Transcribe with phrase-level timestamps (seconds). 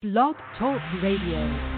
[0.00, 1.77] Blog Talk Radio.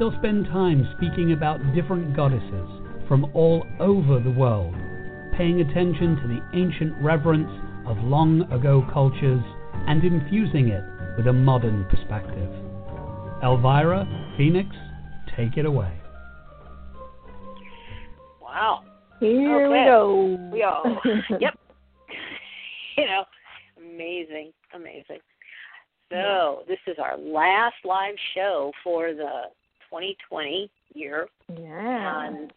[0.00, 2.70] They'll spend time speaking about different goddesses
[3.06, 4.74] from all over the world,
[5.36, 7.50] paying attention to the ancient reverence
[7.86, 9.42] of long ago cultures
[9.86, 10.82] and infusing it
[11.18, 12.48] with a modern perspective.
[13.44, 14.06] Elvyra,
[14.38, 14.74] Phoenix,
[15.36, 15.92] take it away.
[18.40, 18.84] Wow.
[19.20, 19.68] Here okay.
[19.68, 20.50] we go.
[20.50, 20.98] We all.
[21.40, 21.58] yep.
[22.96, 23.24] you know,
[23.76, 25.18] amazing, amazing.
[26.10, 29.42] So this is our last live show for the
[29.90, 31.28] 2020 year.
[31.58, 32.26] Yeah.
[32.26, 32.52] And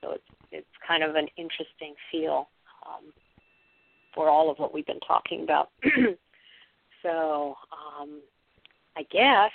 [0.00, 2.48] so it's it's kind of an interesting feel
[2.86, 3.12] um,
[4.14, 5.70] for all of what we've been talking about.
[7.02, 8.20] so um,
[8.96, 9.50] I guess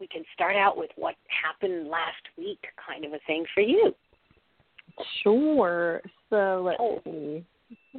[0.00, 3.92] we can start out with what happened last week, kind of a thing for you.
[5.22, 6.00] Sure.
[6.30, 7.00] So let's Oh.
[7.04, 7.44] see.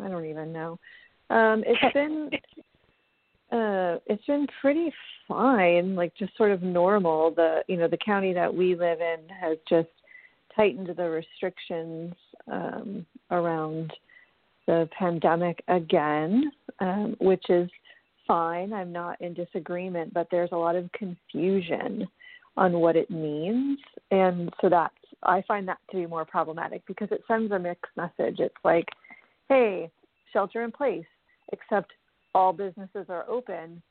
[0.01, 0.79] I don't even know.
[1.29, 2.29] Um, it's been
[3.51, 4.93] uh, it's been pretty
[5.27, 7.31] fine, like just sort of normal.
[7.31, 9.89] The you know the county that we live in has just
[10.55, 12.13] tightened the restrictions
[12.51, 13.91] um, around
[14.67, 17.69] the pandemic again, um, which is
[18.27, 18.71] fine.
[18.71, 22.07] I'm not in disagreement, but there's a lot of confusion
[22.55, 23.79] on what it means,
[24.11, 24.93] and so that's
[25.23, 28.39] I find that to be more problematic because it sends a mixed message.
[28.39, 28.85] It's like,
[29.49, 29.89] hey,
[30.31, 31.05] shelter in place,
[31.51, 31.91] except
[32.33, 33.81] all businesses are open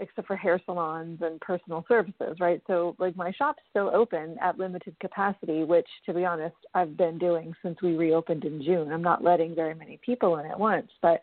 [0.00, 2.60] except for hair salons and personal services, right?
[2.66, 7.18] So like my shop's still open at limited capacity, which to be honest, I've been
[7.18, 8.92] doing since we reopened in June.
[8.92, 11.20] I'm not letting very many people in at once, but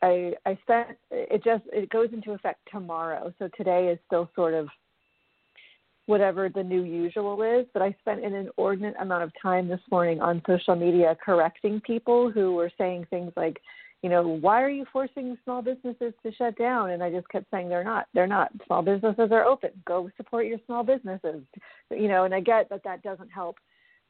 [0.00, 3.32] I I spent it just it goes into effect tomorrow.
[3.38, 4.68] So today is still sort of
[6.06, 10.20] whatever the new usual is, but I spent an inordinate amount of time this morning
[10.20, 13.60] on social media correcting people who were saying things like
[14.02, 16.90] you know, why are you forcing small businesses to shut down?
[16.90, 18.06] And I just kept saying they're not.
[18.14, 18.50] They're not.
[18.66, 19.70] Small businesses are open.
[19.86, 21.42] Go support your small businesses.
[21.90, 23.56] You know, and I get that that doesn't help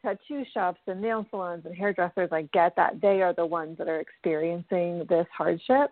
[0.01, 2.31] tattoo shops and nail salons and hairdressers.
[2.33, 5.91] I get that they are the ones that are experiencing this hardship.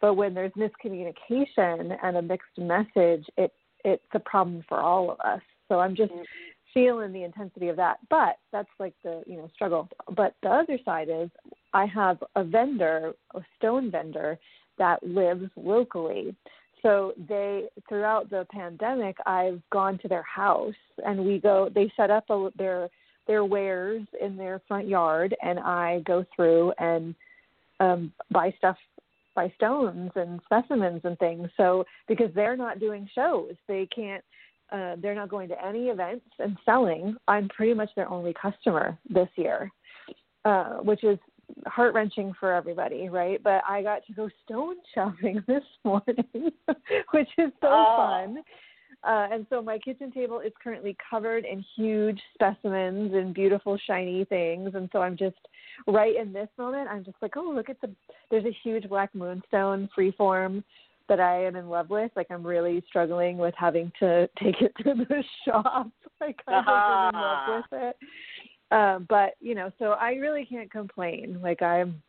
[0.00, 3.52] But when there's miscommunication and a mixed message, it
[3.84, 5.40] it's a problem for all of us.
[5.68, 6.22] So I'm just mm-hmm.
[6.72, 7.98] feeling the intensity of that.
[8.08, 9.90] But that's like the you know struggle.
[10.16, 11.28] But the other side is
[11.72, 14.38] I have a vendor, a stone vendor
[14.78, 16.34] that lives locally.
[16.82, 21.68] So they throughout the pandemic, I've gone to their house and we go.
[21.74, 22.88] They set up a, their
[23.26, 27.14] their wares in their front yard, and I go through and
[27.78, 28.76] um, buy stuff
[29.34, 31.48] buy stones and specimens and things.
[31.56, 34.24] So because they're not doing shows, they can't
[34.72, 37.16] uh, they're not going to any events and selling.
[37.28, 39.70] I'm pretty much their only customer this year,
[40.44, 41.18] uh, which is
[41.66, 43.42] heart wrenching for everybody, right?
[43.42, 46.24] But I got to go stone shopping this morning,
[47.12, 47.96] which is so Oh.
[47.96, 48.38] fun.
[49.02, 54.24] Uh, and so my kitchen table is currently covered in huge specimens and beautiful shiny
[54.26, 54.72] things.
[54.74, 55.38] And so I'm just
[55.86, 56.86] right in this moment.
[56.90, 57.88] I'm just like, oh, look at the.
[58.30, 60.62] There's a huge black moonstone freeform
[61.08, 62.10] that I am in love with.
[62.14, 65.90] Like I'm really struggling with having to take it to the shop.
[66.20, 67.96] Like I kind of am in love with it.
[68.70, 71.38] Um, but you know, so I really can't complain.
[71.42, 72.02] Like I'm,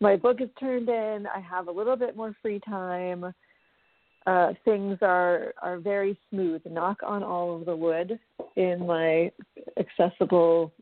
[0.00, 1.26] my book is turned in.
[1.34, 3.32] I have a little bit more free time.
[4.26, 6.60] uh, things are are very smooth.
[6.68, 8.18] Knock on all of the wood
[8.56, 9.30] in my
[9.78, 10.72] accessible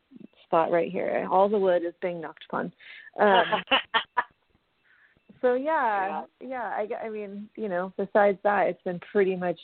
[0.43, 1.27] spot right here.
[1.29, 2.71] All the wood is being knocked upon.
[3.19, 3.43] Um,
[5.41, 6.73] so yeah, yeah.
[6.75, 9.59] I, I mean, you know, besides that, it's been pretty much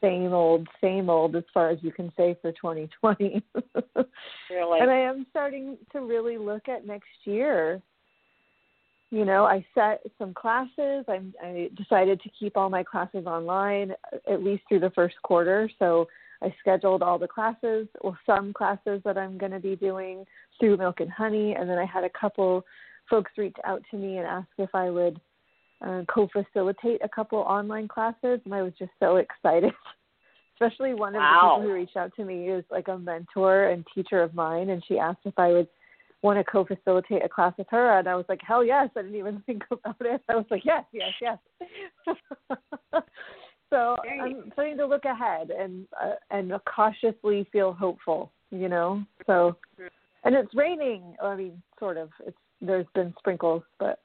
[0.00, 3.42] same old, same old as far as you can say for 2020.
[4.50, 4.80] really?
[4.80, 7.82] And I am starting to really look at next year.
[9.10, 11.04] You know, I set some classes.
[11.08, 15.16] I, I decided to keep all my classes online uh, at least through the first
[15.22, 15.70] quarter.
[15.78, 16.08] So
[16.42, 20.24] I scheduled all the classes, or some classes that I'm going to be doing
[20.60, 22.64] through Milk and Honey, and then I had a couple
[23.10, 25.20] folks reach out to me and ask if I would
[25.84, 29.72] uh, co-facilitate a couple online classes, and I was just so excited.
[30.60, 31.32] Especially one of wow.
[31.32, 34.70] the people who reached out to me is like a mentor and teacher of mine,
[34.70, 35.68] and she asked if I would
[36.22, 38.88] want to co-facilitate a class with her, and I was like, hell yes!
[38.96, 40.20] I didn't even think about it.
[40.28, 41.38] I was like, yes, yes, yes.
[43.70, 48.32] so I'm starting to look ahead and uh, and cautiously feel hopeful.
[48.50, 49.56] You know, so
[50.24, 51.14] and it's raining.
[51.22, 52.10] I mean, sort of.
[52.26, 54.00] It's there's been sprinkles, but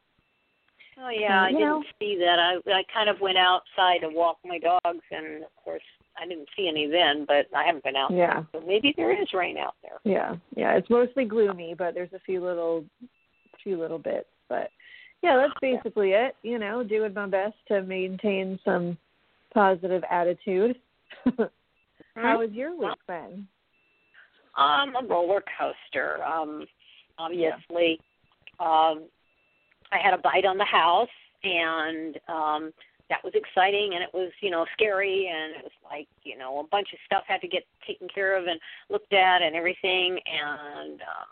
[1.00, 1.84] Oh yeah, I didn't know.
[2.00, 2.40] see that.
[2.40, 5.82] I I kind of went outside to walk my dogs, and of course
[6.22, 7.26] I didn't see any then.
[7.26, 8.12] But I haven't been out.
[8.14, 10.00] yeah, So maybe there is rain out there.
[10.04, 10.74] yeah, yeah.
[10.76, 12.86] It's mostly gloomy, but there's a few little,
[13.64, 14.28] few little bits.
[14.50, 14.70] But
[15.24, 16.36] yeah, that's basically it.
[16.44, 18.98] You know, doing my best to maintain some
[19.54, 20.76] positive attitude.
[22.16, 23.48] How was your week then?
[24.58, 26.24] Um, a roller coaster.
[26.24, 26.66] Um,
[27.18, 28.00] obviously,
[28.60, 29.06] um,
[29.94, 31.10] I had a bite on the house,
[31.44, 32.74] and um,
[33.10, 36.60] that was exciting, and it was you know scary, and it was like you know
[36.60, 38.60] a bunch of stuff had to get taken care of and
[38.90, 41.30] looked at and everything, and um,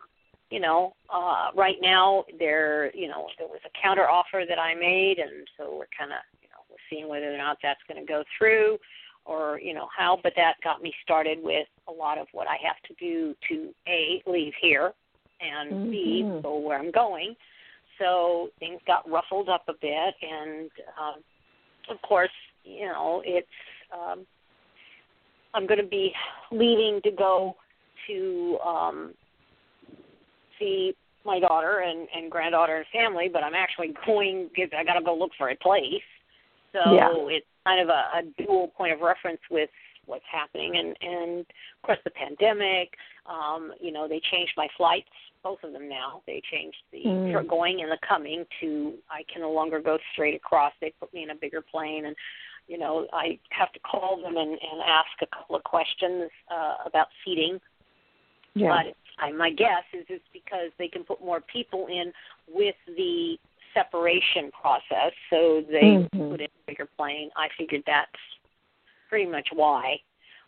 [0.50, 4.76] you know uh, right now there you know there was a counter offer that I
[4.76, 8.00] made, and so we're kind of you know we're seeing whether or not that's going
[8.00, 8.78] to go through
[9.26, 12.58] or you know how but that got me started with a lot of what i
[12.66, 14.94] have to do to a leave here
[15.40, 16.42] and b Mhm.
[16.42, 17.36] go where i'm going
[18.00, 21.22] so things got ruffled up a bit and um
[21.90, 22.32] of course
[22.64, 23.48] you know it's
[23.94, 24.26] um
[25.54, 26.14] i'm going to be
[26.52, 27.56] leaving to go
[28.08, 29.14] to um
[30.60, 30.94] see
[31.26, 35.04] my daughter and and granddaughter and family but i'm actually going because i got to
[35.04, 36.02] go look for a place
[36.74, 37.10] so Yeah.
[37.28, 39.70] it's kind of a, a dual point of reference with
[40.12, 42.94] what's happening and and of course the pandemic
[43.26, 45.08] um you know they changed my flights
[45.42, 47.48] both of them now they changed the Mm.
[47.48, 51.24] going and the coming to i can no longer go straight across they put me
[51.24, 52.16] in a bigger plane and
[52.68, 56.76] you know i have to call them and and ask a couple of questions uh
[56.86, 57.60] about seating
[58.54, 58.84] Yeah.
[58.84, 62.12] but I, my guess is it's because they can put more people in
[62.48, 63.38] with the
[63.74, 66.32] separation process, so they Mhm.
[66.32, 67.30] put in a bigger plane.
[67.36, 68.22] I figured that's
[69.12, 69.98] pretty much why.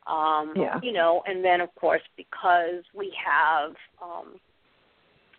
[0.07, 0.79] Um, Yeah.
[0.81, 3.71] You know, and then of course because we have
[4.01, 4.39] um,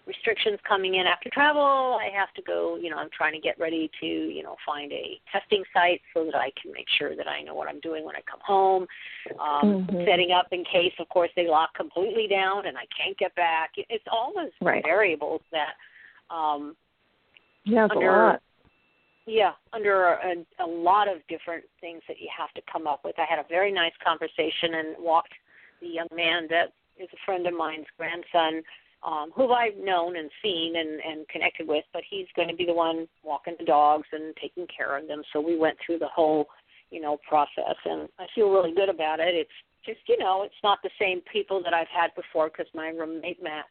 [0.06, 2.76] restrictions coming in after travel, I have to go.
[2.76, 6.24] You know, I'm trying to get ready to you know find a testing site so
[6.26, 8.86] that I can make sure that I know what I'm doing when I come home.
[9.40, 10.04] Um, Mhm.
[10.06, 13.70] Setting up in case, of course, they lock completely down and I can't get back.
[13.76, 14.84] It's all those Right.
[14.84, 15.74] variables that
[16.30, 16.76] um,
[17.64, 18.42] yeah, it's under- a lot.
[19.26, 23.18] Yeah, under a, a lot of different things that you have to come up with.
[23.18, 25.32] I had a very nice conversation and walked
[25.80, 28.62] the young man that is a friend of mine's grandson,
[29.06, 32.66] um, who I've known and seen and, and connected with, but he's going to be
[32.66, 35.22] the one walking the dogs and taking care of them.
[35.32, 36.46] So we went through the whole,
[36.90, 39.34] you know, process, and I feel really good about it.
[39.34, 39.50] It's
[39.84, 43.42] just, you know, it's not the same people that I've had before because my roommate
[43.42, 43.66] Matt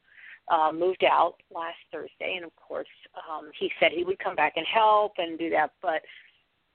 [0.50, 2.88] uh, moved out last Thursday, and of course,
[3.30, 5.72] um, he said he would come back and help and do that.
[5.82, 6.02] But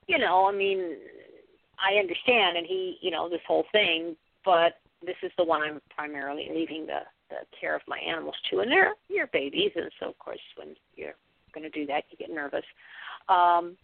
[0.07, 0.97] you know, I mean,
[1.79, 4.17] I understand, and he, you know, this whole thing.
[4.45, 8.61] But this is the one I'm primarily leaving the the care of my animals to,
[8.61, 11.15] and they're your babies, and so of course, when you're
[11.53, 12.65] going to do that, you get nervous.
[13.29, 13.77] Um,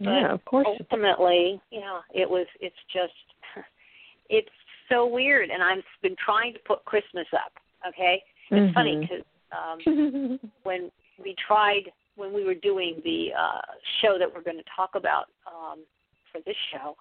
[0.00, 0.66] Yeah, of course.
[0.66, 2.46] ultimately, yeah, it was.
[2.60, 3.14] It's just,
[4.28, 4.48] it's
[4.88, 7.52] so weird, and I've been trying to put Christmas up.
[7.86, 8.20] Okay,
[8.50, 9.00] it's funny Mhm.
[9.00, 10.90] because um, when
[11.22, 13.60] we tried when we were doing the uh,
[14.00, 15.84] show that we're going to talk about um,
[16.32, 16.96] for this show,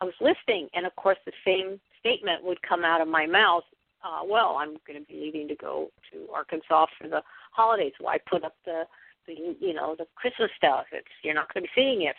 [0.00, 3.64] I was listening, and of course, the same statement would come out of my mouth.
[4.04, 7.94] Uh, well, I'm going to be leaving to go to Arkansas for the holidays.
[7.98, 8.84] Why put up the,
[9.26, 10.84] the you know the Christmas stuff?
[10.92, 12.14] It's you're not going to be seeing it.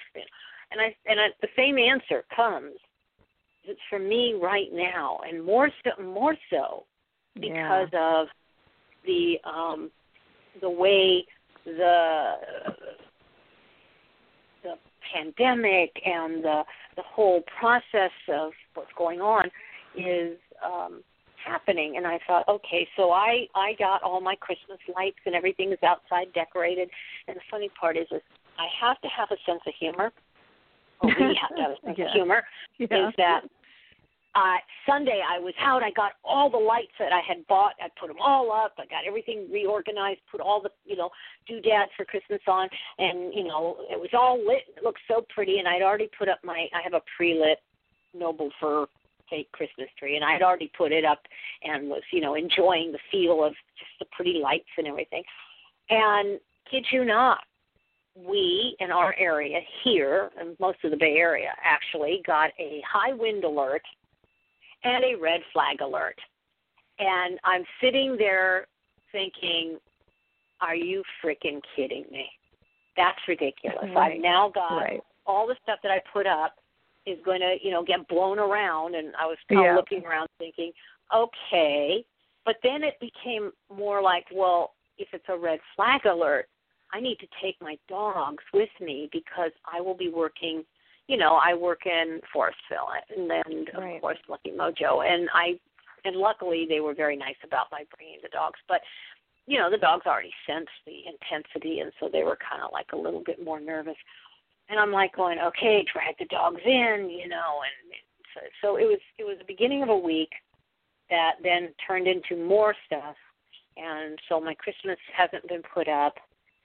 [0.72, 2.76] And I and I, the same answer comes.
[3.64, 6.86] It's for me right now, and more so more so
[7.36, 7.86] yeah.
[7.86, 8.28] because of
[9.06, 9.92] the um
[10.62, 11.26] the way
[11.66, 12.34] the
[14.64, 14.74] the
[15.14, 16.64] pandemic and the
[16.96, 19.50] the whole process of what's going on
[19.96, 21.02] is um
[21.44, 25.72] happening and I thought, okay, so I I got all my Christmas lights and everything
[25.72, 26.90] is outside decorated
[27.28, 28.22] and the funny part is is
[28.58, 30.12] I have to have a sense of humor.
[31.02, 32.06] Or we have to have a sense yeah.
[32.06, 32.44] of humor.
[32.78, 33.08] Yeah.
[33.08, 33.42] Is that
[34.36, 37.88] uh Sunday I was out, I got all the lights that I had bought, I
[38.00, 41.10] put them all up, I got everything reorganized, put all the, you know,
[41.48, 42.70] doodads for Christmas on.
[42.98, 45.60] And, you know, it was all lit, it looked so pretty.
[45.60, 47.60] And I'd already put up my I have a pre lit
[48.14, 48.86] noble fir
[49.30, 50.16] fake Christmas tree.
[50.16, 51.20] And I'd already put it up
[51.64, 55.24] and was, you know, enjoying the feel of just the pretty lights and everything.
[55.90, 57.40] And kid you not,
[58.16, 63.14] we in our area here, and most of the Bay Area actually, got a high
[63.14, 63.84] wind alert
[64.84, 66.20] and a red flag alert.
[67.00, 68.68] And I'm sitting there
[69.12, 69.78] thinking,
[70.62, 72.30] are you freaking kidding me?
[72.98, 73.90] That's ridiculous.
[73.96, 74.16] Right.
[74.16, 75.04] I've now got Right.
[75.26, 76.56] all the stuff that I put up
[77.06, 78.96] is going to, you know, get blown around.
[78.96, 79.72] And I was kind Yeah.
[79.72, 80.74] of looking around thinking,
[81.14, 82.06] okay.
[82.46, 86.50] But then it became more like, well, if it's a red flag alert,
[86.92, 90.66] I need to take my dogs with me because I will be working.
[91.10, 94.00] You know, I work in Forestville, and then of Right.
[94.00, 95.60] course Lucky Mojo, and I,
[96.06, 98.60] and luckily they were very nice about my bringing the dogs.
[98.68, 98.82] But
[99.48, 102.92] you know, the dogs already sensed the intensity, and so they were kind of like
[102.94, 103.98] a little bit more nervous.
[104.70, 107.92] And I'm like going, okay, drag the dogs in, you know, and
[108.36, 110.30] so, so it was it was the beginning of a week
[111.10, 113.16] that then turned into more stuff,
[113.78, 116.18] and so my Christmas hasn't been put up,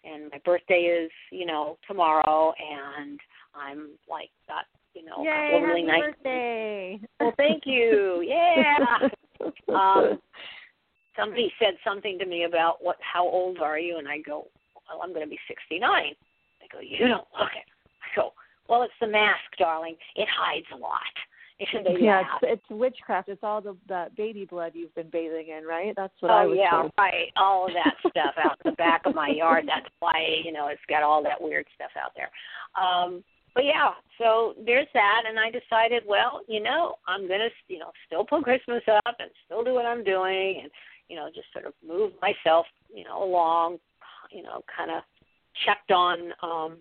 [0.05, 3.19] and my birthday is you know tomorrow, and
[3.57, 6.15] I'm like got you know Yay, really happy nice.
[6.15, 7.01] birthday.
[7.21, 8.25] Well, thank you.
[8.29, 9.09] Yeah.
[9.69, 10.19] Um,
[11.19, 14.47] somebody said something to me about what how old are you and I go,
[14.89, 16.15] Well, I'm gonna be sixty nine.
[16.61, 17.67] They go, You don't look it.
[18.03, 18.33] I go,
[18.69, 19.97] Well it's the mask, darling.
[20.17, 21.01] It hides a lot.
[22.01, 22.27] Yeah, laugh.
[22.43, 23.29] it's, it's witchcraft.
[23.29, 25.95] It's all the that baby blood you've been bathing in, right?
[25.97, 26.59] That's what I was.
[26.59, 26.93] Oh yeah, told.
[26.99, 27.29] right.
[27.37, 29.65] All of that stuff out in the back of my yard.
[29.67, 32.31] That's why, you know, it's got all that weird stuff out there.
[32.77, 33.23] Um
[33.55, 37.93] but yeah, so there's that and I decided, well, you know, I'm gonna you know,
[38.07, 40.71] still put Christmas up and still do what I'm doing and,
[41.09, 43.79] you know, just sort of move myself, you know, along,
[44.31, 45.05] you know, kinda
[45.65, 46.79] checked on um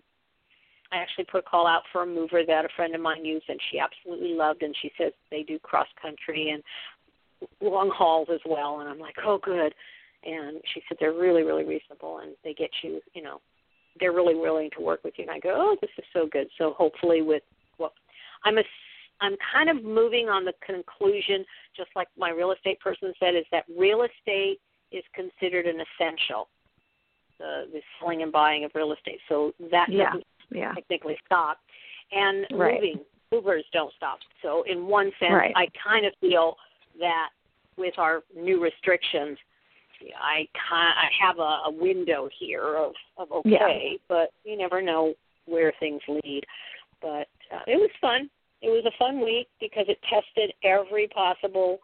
[0.92, 3.46] I actually put a call out for a mover that a friend of mine used
[3.48, 6.62] and she absolutely loved and she says they do cross country and
[7.60, 9.74] long hauls as well and I'm like, Oh good.
[10.24, 13.40] And she said they're really, really reasonable and they get you, you know,
[14.00, 16.48] they're really willing to work with you and I go, Oh, this is so good.
[16.58, 17.42] So hopefully with
[17.76, 17.92] what
[18.44, 18.62] I'm a
[19.20, 21.44] I'm kind of moving on the conclusion,
[21.76, 24.58] just like my real estate person said, is that real estate
[24.90, 26.48] is considered an essential.
[27.38, 29.20] The the selling and buying of real estate.
[29.28, 30.06] So that Yeah.
[30.06, 30.74] doesn't Yeah.
[30.74, 31.58] technically stop.
[32.12, 32.74] And Right.
[32.74, 34.20] moving, movers don't stop.
[34.42, 35.52] So in one sense, Right.
[35.56, 36.58] I kind of feel
[36.98, 37.30] that
[37.76, 39.38] with our new restrictions,
[40.20, 45.14] I I have a, a window here of of okay, but you never know
[45.46, 46.42] where things lead.
[47.00, 48.30] But uh, it was fun.
[48.62, 51.80] It was a fun week because it tested every possible,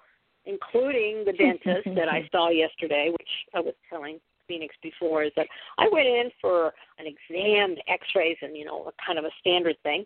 [0.47, 5.47] including the dentist that I saw yesterday, which I was telling Phoenix before, is that
[5.79, 9.77] I went in for an exam, X-rays, and you know, a kind of a standard
[9.83, 10.05] thing.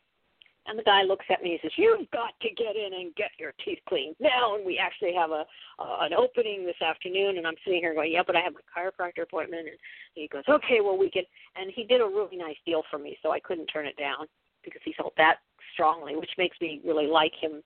[0.66, 3.30] And the guy looks at me and says, "You've got to get in and get
[3.38, 5.44] your teeth cleaned now." And we actually have a
[5.78, 7.36] uh, an opening this afternoon.
[7.36, 9.78] And I'm sitting here going, "Yeah, but I have my chiropractor appointment." And
[10.14, 11.24] he goes, "Okay, well we can."
[11.56, 14.26] And he did a really nice deal for me, so I couldn't turn it down
[14.64, 15.36] because he felt that
[15.74, 17.62] strongly, which makes me really like him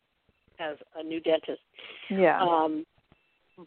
[0.58, 1.62] as a new dentist.
[2.10, 2.42] Yeah.
[2.42, 2.84] Um,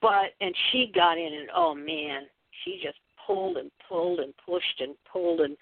[0.01, 2.23] but and she got in and oh man,
[2.63, 5.57] she just pulled and pulled and pushed and pulled and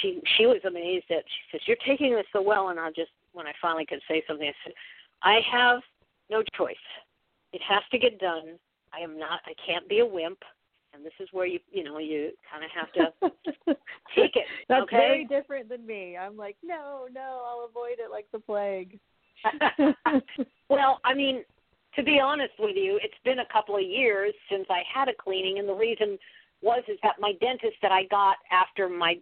[0.00, 3.10] she she was amazed that she says you're taking this so well and I just
[3.32, 4.72] when I finally could say something I said
[5.22, 5.80] I have
[6.30, 6.76] no choice.
[7.52, 8.58] It has to get done.
[8.92, 9.40] I am not.
[9.46, 10.38] I can't be a wimp.
[10.94, 13.74] And this is where you you know you kind of have to
[14.16, 14.44] take it.
[14.68, 14.96] That's okay?
[14.96, 16.16] very different than me.
[16.16, 18.98] I'm like, no, no, I'll avoid it like the plague.
[20.70, 21.44] well, I mean,
[21.96, 25.14] to be honest with you, it's been a couple of years since I had a
[25.14, 26.18] cleaning, and the reason
[26.62, 29.18] was is that my dentist that I got after my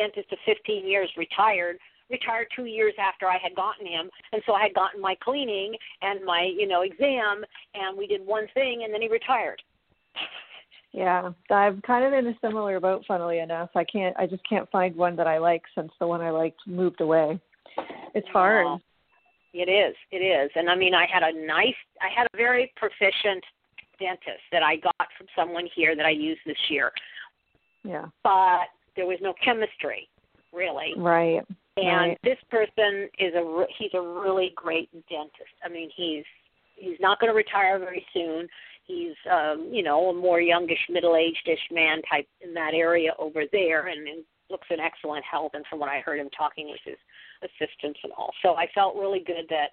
[0.00, 1.78] dentist of 15 years retired
[2.10, 5.76] retired two years after I had gotten him, and so I had gotten my cleaning
[6.02, 9.62] and my you know exam, and we did one thing, and then he retired.
[10.92, 13.04] Yeah, I'm kind of in a similar boat.
[13.06, 14.16] Funnily enough, I can't.
[14.18, 17.40] I just can't find one that I like since the one I liked moved away.
[18.14, 18.80] It's hard.
[19.52, 19.94] It is.
[20.10, 20.50] It is.
[20.54, 23.44] And I mean, I had a nice, I had a very proficient
[23.98, 26.92] dentist that I got from someone here that I used this year,
[27.84, 28.06] Yeah.
[28.22, 30.08] but there was no chemistry,
[30.52, 30.92] really.
[30.96, 31.42] Right.
[31.76, 32.18] And Right.
[32.24, 35.54] this person is a he's a really great dentist.
[35.64, 36.24] I mean, he's
[36.76, 38.48] he's not going to retire very soon.
[38.86, 43.86] He's um, you know a more youngish, middle-aged-ish man type in that area over there,
[43.86, 45.52] and, and looks in excellent health.
[45.54, 46.96] And from what I heard him talking with his
[47.42, 49.70] assistants and all, so I felt really good that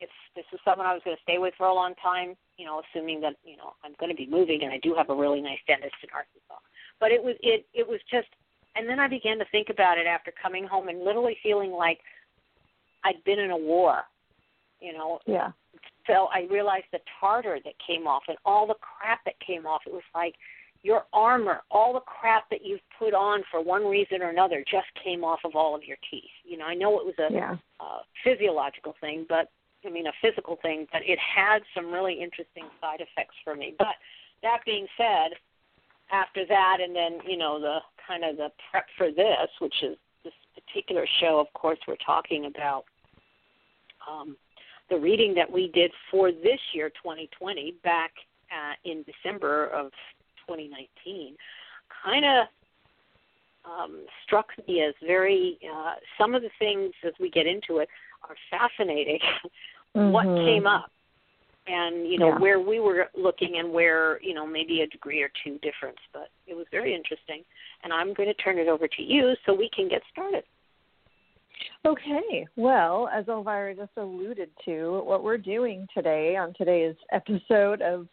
[0.00, 2.64] if this is someone I was going to stay with for a long time, you
[2.64, 5.14] know, assuming that you know I'm going to be moving, and I do have a
[5.14, 6.60] really nice dentist in Arkansas.
[6.98, 8.28] But it was it it was just,
[8.76, 11.98] and then I began to think about it after coming home and literally feeling like
[13.04, 14.02] I'd been in a war,
[14.80, 15.20] you know.
[15.26, 15.52] Yeah.
[16.06, 19.82] So I realized the tartar that came off and all the crap that came off.
[19.86, 20.34] It was like
[20.82, 24.86] your armor, all the crap that you've put on for one reason or another, just
[25.02, 26.30] came off of all of your teeth.
[26.44, 27.56] You know, I know it was a Yeah.
[27.80, 29.50] uh, physiological thing, but
[29.84, 33.74] I mean a physical thing, but it had some really interesting side effects for me.
[33.78, 33.96] But
[34.42, 35.32] that being said,
[36.10, 39.96] after that, and then you know the kind of the prep for this, which is
[40.24, 42.84] this particular show, of course, we're talking about
[44.08, 44.36] um,
[44.90, 48.12] the reading that we did for this year, 2020, back
[48.50, 49.90] uh, in December of
[50.48, 51.34] 2019,
[52.04, 52.46] kind of
[53.64, 55.58] um, struck me as very.
[55.64, 57.88] Uh, some of the things as we get into it
[58.28, 59.18] are fascinating.
[59.92, 60.44] what Mhm.
[60.44, 60.90] came up,
[61.66, 62.38] and you know Yeah.
[62.38, 65.98] where we were looking, and where you know maybe a degree or two difference.
[66.12, 67.44] But it was very interesting,
[67.82, 70.44] and I'm going to turn it over to you so we can get started.
[71.84, 72.46] Okay.
[72.56, 78.08] Well, as Elvyra just alluded to, what we're doing today on today's episode of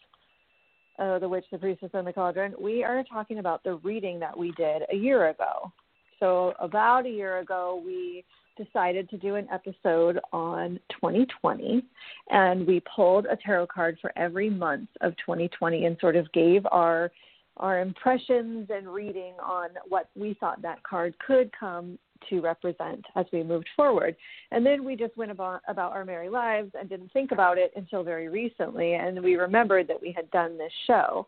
[0.99, 4.37] uh, The Witch, the Priestess, and the Cauldron, we are talking about the reading that
[4.37, 5.71] we did a year ago.
[6.19, 8.23] So, about a year ago, we
[8.55, 11.83] decided to do an episode on 2020,
[12.29, 16.65] and we pulled a tarot card for every month of 2020 and sort of gave
[16.71, 17.11] our
[17.57, 23.25] our impressions and reading on what we thought that card could come to represent as
[23.31, 24.15] we moved forward.
[24.51, 27.71] And then we just went about, about our merry lives and didn't think about it
[27.75, 28.93] until very recently.
[28.93, 31.27] And we remembered that we had done this show.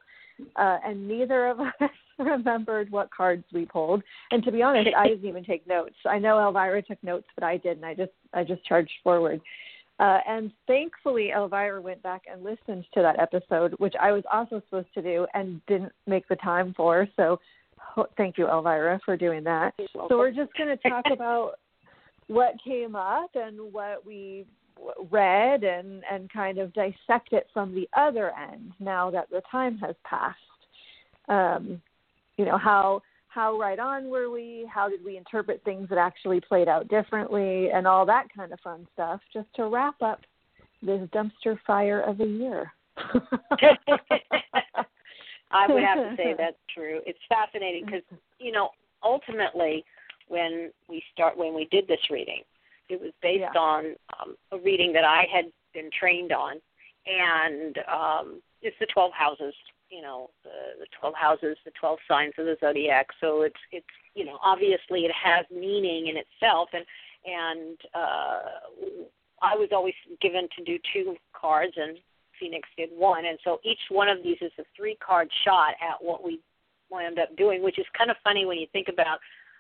[0.55, 1.89] Uh, and neither of us
[2.19, 4.03] remembered what cards we pulled.
[4.31, 5.95] And to be honest, I didn't even take notes.
[6.05, 7.83] I know Elvyra took notes, but I didn't.
[7.83, 9.41] I just I just charged forward.
[9.99, 14.61] Uh, and thankfully, Elvyra went back and listened to that episode, which I was also
[14.65, 17.07] supposed to do and didn't make the time for.
[17.15, 17.39] So,
[17.77, 19.73] ho- thank you, Elvyra, for doing that.
[19.93, 21.53] So we're just going to talk about
[22.27, 24.45] what came up and what we
[25.11, 29.77] read and and kind of dissect it from the other end now that the time
[29.77, 30.37] has passed.
[31.27, 31.81] Um,
[32.37, 34.69] you know how how right on were we?
[34.73, 38.59] How did we interpret things that actually played out differently, and all that kind of
[38.61, 40.21] fun stuff, just to wrap up
[40.81, 42.71] this dumpster fire of a year.
[45.51, 47.01] I would have to say that's true.
[47.05, 48.03] It's fascinating because
[48.39, 48.69] you know
[49.03, 49.83] ultimately
[50.27, 52.41] when we start when we did this reading,
[52.89, 53.59] it was based Yeah.
[53.59, 56.61] on um, a reading that I had been trained on,
[57.05, 59.53] and um, it's the twelve houses.
[59.89, 63.07] You know, the, the twelve houses, the twelve signs of the zodiac.
[63.21, 66.85] So it's it's you know obviously it has meaning in itself, and
[67.25, 68.39] and uh,
[69.41, 71.97] I was always given to do two cards, and
[72.39, 76.03] Phoenix did one, and so each one of these is a three card shot at
[76.03, 76.39] what we
[76.89, 79.19] wound up doing, which is kind of funny when you think about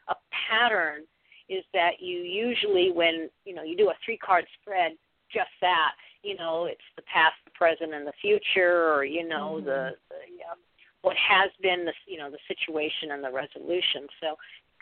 [0.09, 0.15] a
[0.49, 1.01] pattern.
[1.49, 4.93] Is that you usually when you know you do a three card spread,
[5.31, 5.91] just that
[6.23, 9.65] you know it's the past, the present, and the future, or you know Mhm.
[9.65, 10.59] the, the um,
[11.01, 14.07] what has been the you know the situation and the resolution.
[14.21, 14.35] So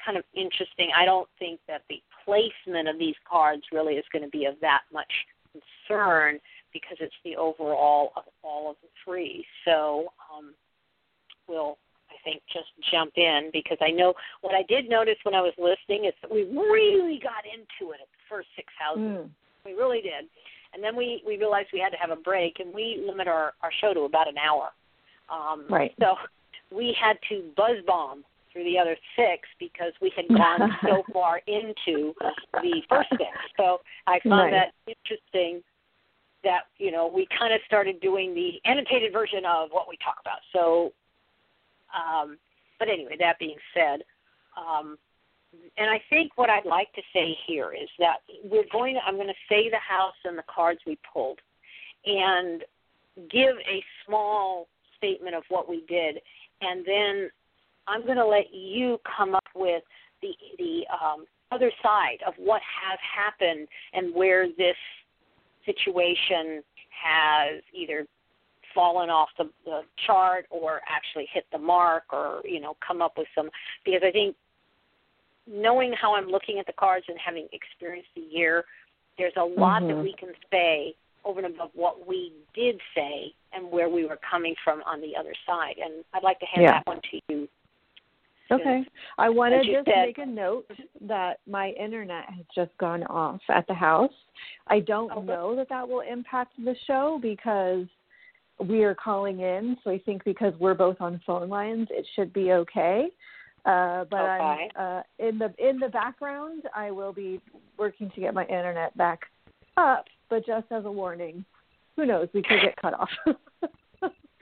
[0.04, 0.90] kind of interesting.
[0.96, 4.56] I don't think that the placement of these cards really is going to be of
[4.62, 5.12] that much
[5.52, 6.40] concern
[6.74, 9.46] because it's the overall of all of the three.
[9.66, 10.54] So um,
[11.48, 11.78] we'll,
[12.24, 16.06] think, just jump in because I know what I did notice when I was listening
[16.06, 19.04] is that we really got into it at the first six houses.
[19.04, 19.30] Mm.
[19.66, 20.30] We really did.
[20.74, 23.54] And then we, we realized we had to have a break, and we limit our,
[23.62, 24.70] our show to about an hour.
[25.30, 25.94] Um, Right.
[26.00, 26.16] So
[26.76, 31.42] we had to buzz bomb through the other six because we had gone so far
[31.48, 32.14] into
[32.54, 33.30] the first six.
[33.58, 34.70] So I found Nice.
[34.86, 35.64] that interesting
[36.44, 40.18] that, you know, we kind of started doing the annotated version of what we talk
[40.22, 40.40] about.
[40.52, 40.92] So,
[41.94, 42.38] um,
[42.80, 44.02] but anyway, that being said,
[44.58, 44.98] um,
[45.78, 49.16] and I think what I'd like to say here is that we're going to, I'm
[49.16, 51.40] going to say the house and the cards we pulled
[52.06, 52.64] and
[53.32, 56.20] give a small statement of what we did.
[56.62, 57.30] And then
[57.88, 59.84] I'm going to let you come up with
[60.22, 64.76] the, the um, other side of what has happened and where this
[65.66, 68.06] situation has either
[68.74, 73.18] fallen off the, the chart or actually hit the mark or, you know, come up
[73.18, 73.50] with some,
[73.86, 74.36] because I think
[75.48, 78.66] knowing how I'm looking at the cards and having experienced the year,
[79.18, 79.88] there's a lot Mhm.
[79.90, 84.18] that we can say over and above what we did say and where we were
[84.18, 85.78] coming from on the other side.
[85.78, 86.72] And I'd like to hand Yeah.
[86.74, 87.50] that one to you.
[88.52, 88.86] Okay.
[89.18, 90.70] I want to just said- make a note
[91.02, 94.14] that my internet has just gone off at the house.
[94.68, 95.22] I don't Okay.
[95.22, 97.88] know that that will impact the show because
[98.60, 99.78] we are calling in.
[99.84, 103.08] So I think because we're both on phone lines, it should be okay.
[103.66, 104.70] Uh, but Okay.
[104.76, 106.64] I'm uh, in the in the background.
[106.76, 107.40] I will be
[107.78, 109.22] working to get my internet back
[109.78, 110.06] up.
[110.30, 111.46] But just as a warning,
[111.96, 112.28] who knows?
[112.34, 113.10] We could get cut off.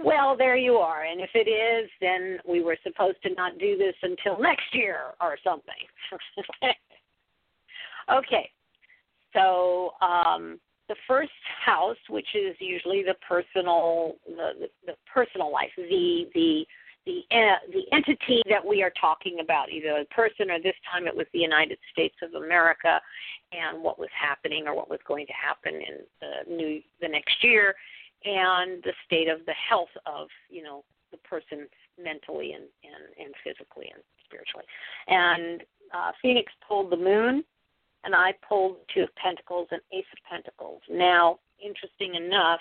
[0.04, 1.04] Well, there you are.
[1.04, 4.98] And if it is, then we were supposed to not do this until next year
[5.20, 5.74] or something.
[8.12, 8.50] okay.
[9.34, 10.60] So um,
[10.92, 11.32] the first
[11.66, 16.66] house, which is usually the personal, the, the, the personal life, the the
[17.06, 21.08] the uh, the entity that we are talking about, either a person or this time
[21.08, 23.00] it was the United States of America,
[23.54, 27.42] and what was happening or what was going to happen in the new the next
[27.42, 27.74] year,
[28.26, 33.34] and the state of the health of you know the person mentally and and, and
[33.46, 34.66] physically and spiritually.
[35.08, 35.64] And
[35.96, 37.46] uh, Phoenix pulled the moon,
[38.04, 40.82] and I pulled Two of Pentacles and Ace of Pentacles.
[40.90, 42.60] Now, interesting enough,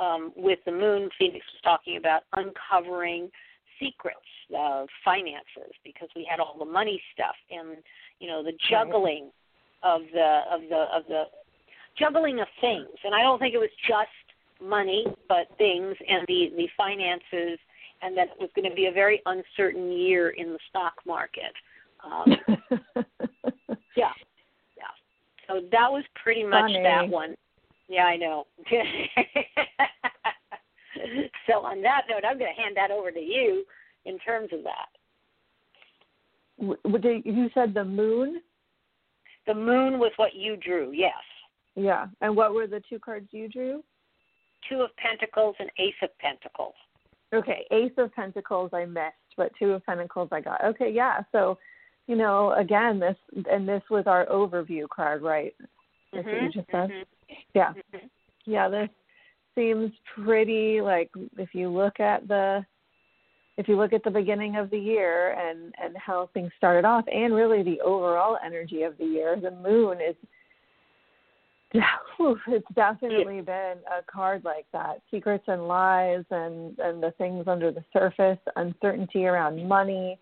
[0.00, 3.30] um, with the moon, Phoenix was talking about uncovering
[3.78, 4.18] secrets
[4.56, 7.78] of finances because we had all the money stuff and
[8.20, 9.30] you know the juggling
[9.82, 11.24] of the of the of the
[11.98, 12.88] juggling of things.
[13.04, 14.08] And I don't think it was just
[14.62, 17.58] money, but things and the the finances,
[18.02, 21.52] and that it was going to be a very uncertain year in the stock market.
[22.04, 22.36] Um,
[23.96, 24.12] yeah, yeah.
[25.52, 26.82] So that was pretty much Funny.
[26.82, 27.34] that one.
[27.88, 28.46] Yeah, I know.
[31.46, 33.64] so on that note, I'm going to hand that over to you
[34.06, 34.88] in terms of that.
[36.58, 38.40] W- w- did- you said the moon.
[39.46, 41.12] The moon was what you drew, yes.
[41.74, 42.06] Yeah.
[42.20, 43.82] And what were the two cards you drew?
[44.68, 46.74] Two of Pentacles and Ace of Pentacles.
[47.34, 50.62] Okay, Ace of Pentacles I missed, but Two of Pentacles I got.
[50.64, 51.22] Okay, yeah.
[51.32, 51.58] So,
[52.12, 53.16] you know, again, this
[53.50, 55.54] and this was our overview card, right?
[56.12, 56.90] That's what you just said.
[56.90, 57.04] mhm,
[57.54, 58.10] Yeah, mhm.
[58.44, 58.68] yeah.
[58.68, 58.90] This
[59.54, 62.66] seems pretty like if you look at the
[63.56, 67.06] if you look at the beginning of the year and and how things started off,
[67.10, 70.14] and really the overall energy of the year, the moon is.
[72.18, 75.00] whew, It's definitely been a card like that.
[75.10, 80.18] Secrets and lies and and the things under the surface, uncertainty around money,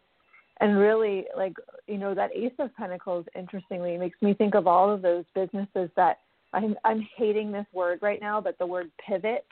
[0.60, 1.54] and really like
[1.86, 3.26] you know that Ace of Pentacles.
[3.34, 6.18] Interestingly, makes me think of all of those businesses that
[6.52, 9.46] I'm I'm hating this word right now, but the word pivot.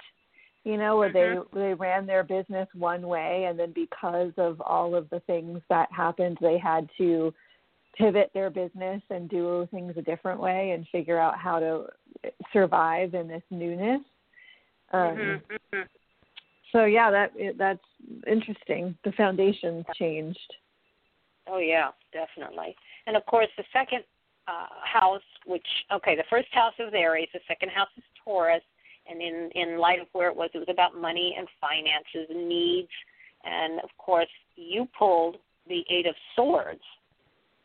[0.64, 1.44] You know, where Mhm.
[1.52, 5.62] they they ran their business one way, and then because of all of the things
[5.68, 7.32] that happened, they had to
[7.94, 11.86] pivot their business and do things a different way and figure out how to
[12.52, 14.02] survive in this newness.
[14.92, 15.42] Um, Mhm,
[15.72, 15.88] mhm.
[16.72, 17.84] So yeah, that that's
[18.26, 18.96] interesting.
[19.04, 20.54] The foundation's changed.
[21.48, 22.76] Oh yeah, definitely.
[23.06, 24.04] And of course, the second
[24.46, 28.62] uh, house, which okay, the first house is Aries, the second house is Taurus,
[29.08, 32.48] and in in light of where it was, it was about money and finances and
[32.48, 32.88] needs.
[33.44, 35.36] And of course, you pulled
[35.68, 36.82] the Eight of Swords,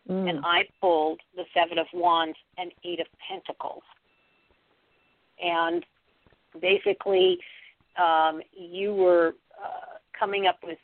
[0.09, 0.29] Mm.
[0.29, 3.83] and I pulled the Seven of Wands and Eight of Pentacles.
[5.41, 5.85] And
[6.59, 7.39] basically,
[7.97, 10.77] um, you were uh, coming up with,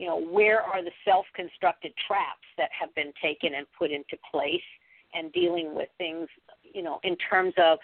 [0.00, 4.68] you know, where are the self-constructed traps that have been taken and put into place,
[5.12, 6.26] and dealing with things,
[6.62, 7.78] you know, in terms of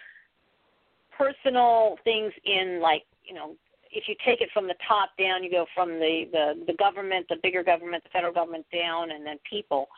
[1.19, 3.55] personal things in like, you know,
[3.91, 7.27] if you take it from the top down, you go from the the, the government,
[7.29, 9.89] the bigger government, the federal government down, and then people.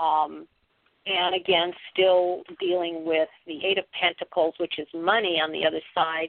[0.00, 0.46] Um,
[1.04, 5.80] and again, still dealing with the Eight of Pentacles, which is money on the other
[5.94, 6.28] side,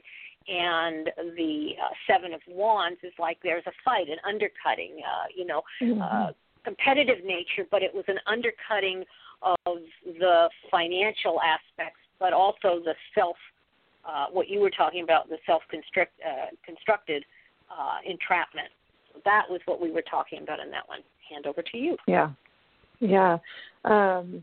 [0.50, 5.46] and the uh, Seven of Wands is like there's a fight, an undercutting, uh, you
[5.46, 5.62] know,
[6.02, 6.32] uh,
[6.64, 9.04] competitive nature, but it was an undercutting
[9.42, 13.36] of the financial aspects, but also the self,
[14.04, 17.24] uh, what you were talking about, the self-construct uh, constructed
[17.70, 18.68] uh, entrapment.
[19.24, 21.00] That was what we were talking about in that one.
[21.30, 21.96] Hand over to you.
[22.08, 22.30] Yeah,
[22.98, 23.38] yeah.
[23.84, 24.42] Um,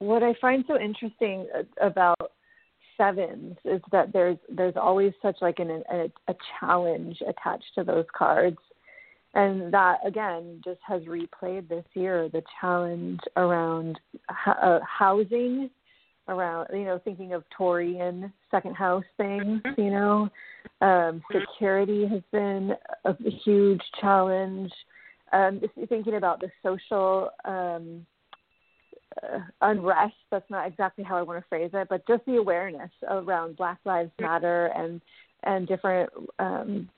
[0.00, 1.46] what I find so interesting
[1.80, 2.32] about
[2.96, 8.06] sevens is that there's there's always such like an, a, a challenge attached to those
[8.16, 8.58] cards,
[9.34, 13.98] and that again just has replayed this year the challenge around
[14.46, 15.70] uh, housing,
[16.28, 20.28] around you know thinking of Taurian second house things, you know,
[20.80, 22.72] um, security has been
[23.04, 24.72] a huge challenge.
[25.32, 28.06] Um, thinking about the social um,
[29.22, 30.14] uh, unrest.
[30.30, 33.78] That's not exactly how I want to phrase it, but just the awareness around Black
[33.84, 35.00] Lives Matter and
[35.42, 36.88] and different um,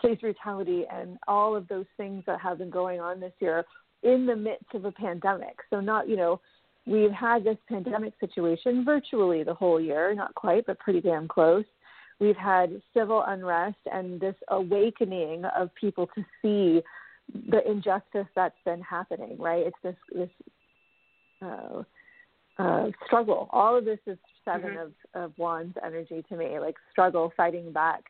[0.00, 3.64] police brutality and all of those things that have been going on this year
[4.02, 5.56] in the midst of a pandemic.
[5.68, 6.40] So not you know
[6.86, 11.64] we've had this pandemic situation virtually the whole year, not quite, but pretty damn close.
[12.18, 16.82] We've had civil unrest and this awakening of people to see
[17.48, 19.66] the injustice that's been happening, right?
[19.66, 20.30] It's this this
[21.42, 21.82] uh,
[22.58, 23.48] uh, struggle.
[23.52, 24.78] All of this is 7 mm-hmm.
[24.78, 28.04] of, of wands energy to me, like struggle, fighting back.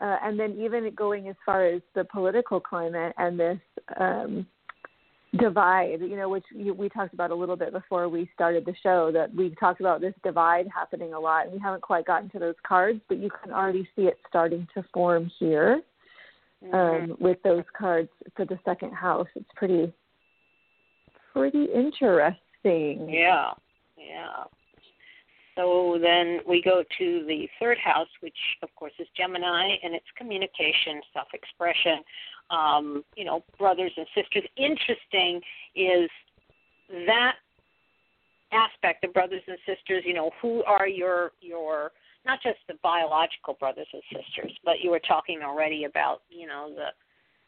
[0.00, 3.58] Uh, and then even going as far as the political climate and this
[3.98, 4.46] um,
[5.38, 9.10] divide, you know, which we talked about a little bit before we started the show,
[9.12, 12.38] that we talked about this divide happening a lot, and we haven't quite gotten to
[12.38, 15.82] those cards, but you can already see it starting to form here
[16.62, 17.10] um, mm-hmm.
[17.12, 19.28] um, with those cards for the second house.
[19.36, 19.92] It's pretty,
[21.32, 22.40] pretty interesting.
[23.08, 23.50] Yeah,
[23.96, 24.44] yeah.
[25.56, 30.06] So then we go to the third house, which of course is Gemini, and it's
[30.16, 32.00] communication, self-expression,
[32.50, 34.44] um, you know, brothers and sisters.
[34.56, 35.40] Interesting
[35.74, 36.08] is
[37.06, 37.34] that
[38.52, 40.02] aspect of brothers and sisters.
[40.06, 41.92] You know, who are your your
[42.24, 46.70] not just the biological brothers and sisters, but you were talking already about you know
[46.74, 46.88] the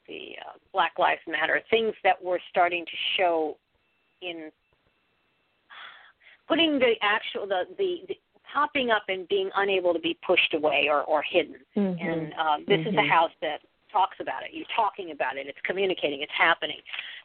[0.08, 3.56] the uh, Black Lives Matter things that were starting to show
[4.20, 4.50] in
[6.52, 8.14] putting the actual the the, the
[8.52, 11.56] popping up and being unable to be pushed away or or hidden.
[11.76, 12.06] Mm-hmm.
[12.06, 12.88] And uh, this mm-hmm.
[12.90, 13.58] is a house that
[13.90, 14.50] talks about it.
[14.52, 15.46] You're talking about it.
[15.46, 16.22] It's communicating.
[16.22, 16.78] It's happening.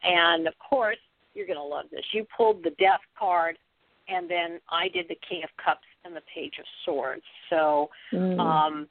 [0.03, 0.97] And of course,
[1.33, 2.03] you're going to love this.
[2.11, 3.57] You pulled the Death card,
[4.07, 7.23] and then I did the King of Cups and the Page of Swords.
[7.49, 7.89] So.
[8.13, 8.39] Mm.
[8.39, 8.87] um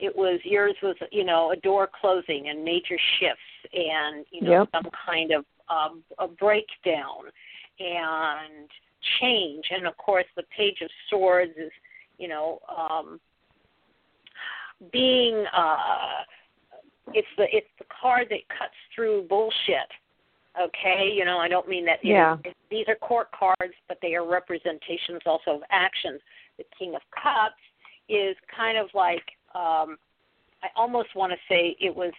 [0.00, 4.60] it was yours was you know a door closing and major shifts and you know
[4.60, 4.68] yep.
[4.72, 7.24] some kind of um, a breakdown
[7.80, 8.68] and
[9.20, 9.64] change.
[9.70, 11.70] And of course, the Page of Swords is,
[12.18, 13.20] you know, um,
[14.92, 16.22] being uh,
[17.14, 19.90] it's the it's the card that cuts through bullshit.
[20.60, 21.98] Okay, you know, I don't mean that.
[22.02, 22.36] Yeah.
[22.44, 26.20] It, these are court cards, but they are representations also of actions.
[26.56, 27.62] The King of Cups
[28.08, 29.22] is kind of like
[29.54, 29.98] um,
[30.62, 32.12] I almost want to say it was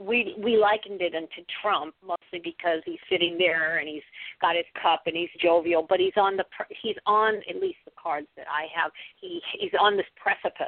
[0.00, 4.02] we we likened it into Trump mostly because he's sitting there and he's
[4.40, 6.44] got his cup and he's jovial, but he's on the
[6.82, 8.90] he's on at least the cards that I have.
[9.20, 10.66] He he's on this precipice,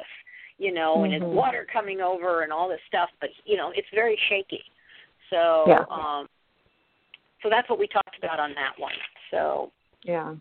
[0.57, 1.13] you know, mm-hmm.
[1.13, 4.63] and his water coming over and all this stuff, but you know it's very shaky.
[5.29, 5.83] So yeah.
[5.89, 6.27] um,
[7.41, 8.93] so that's what we talked about on that one.
[9.31, 9.71] So
[10.03, 10.35] yeah,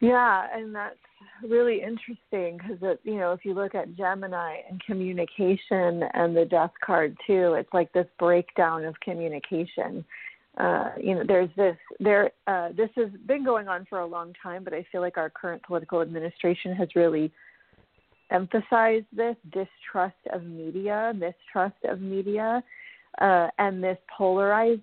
[0.00, 0.96] yeah, and that's
[1.42, 6.46] really interesting because it, you know if you look at Gemini and communication and the
[6.48, 10.04] death card too, it's like this breakdown of communication.
[10.56, 12.30] Uh, you know, there's this there.
[12.46, 15.30] Uh, this has been going on for a long time, but I feel like our
[15.30, 17.32] current political administration has really
[18.30, 22.62] emphasized this distrust of media, mistrust of media,
[23.20, 24.82] uh, and this polarize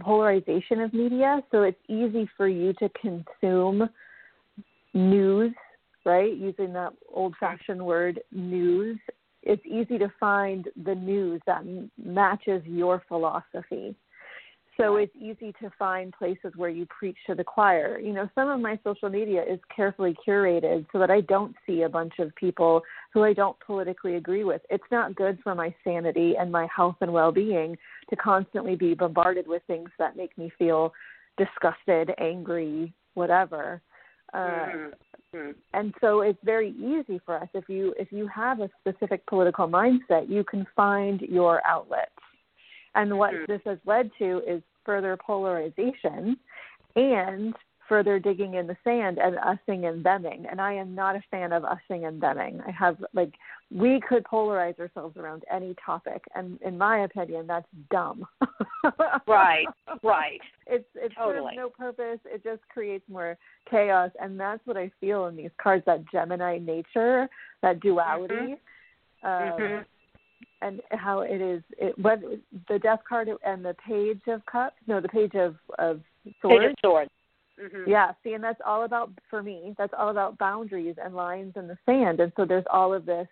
[0.00, 1.42] polarization of media.
[1.50, 3.88] So it's easy for you to consume
[4.94, 5.52] news
[6.04, 6.36] right?
[6.36, 8.98] Using that old fashioned word news,
[9.42, 13.94] it's easy to find the news that m- matches your philosophy.
[14.76, 18.00] So it's easy to find places where you preach to the choir.
[18.00, 21.82] You know, some of my social media is carefully curated so that I don't see
[21.82, 24.62] a bunch of people who I don't politically agree with.
[24.70, 27.78] It's not good for my sanity and my health and well being
[28.10, 30.92] to constantly be bombarded with things that make me feel
[31.38, 33.80] disgusted, angry, whatever.
[34.34, 35.36] Uh, mm-hmm.
[35.36, 35.50] Mm-hmm.
[35.72, 39.68] And so it's very easy for us if you if you have a specific political
[39.68, 42.10] mindset, you can find your outlets.
[42.94, 43.50] And what mm-hmm.
[43.50, 46.36] this has led to is further polarization
[46.96, 47.54] and
[47.88, 50.46] further digging in the sand and using and theming.
[50.50, 52.60] And I am not a fan of using and theming.
[52.66, 53.32] I have like
[53.70, 58.26] we could polarize ourselves around any topic, and in my opinion, that's dumb.
[59.26, 59.66] right,
[60.02, 60.40] right.
[60.66, 61.54] It's it totally.
[61.54, 62.20] serves no purpose.
[62.24, 63.36] It just creates more
[63.70, 65.84] chaos, and that's what I feel in these cards.
[65.86, 67.28] That Gemini nature,
[67.62, 68.34] that duality.
[68.34, 69.26] Mm-hmm.
[69.26, 69.82] Um, mm-hmm.
[70.62, 72.20] And how it is, it what
[72.68, 76.00] the Death card and the Page of Cups, no, the Page of of
[76.40, 76.62] Swords.
[76.62, 77.10] Page of Swords
[77.62, 77.88] Mm-hmm.
[77.88, 79.74] Yeah, see, and that's all about for me.
[79.78, 82.20] That's all about boundaries and lines in the sand.
[82.20, 83.28] And so there's all of this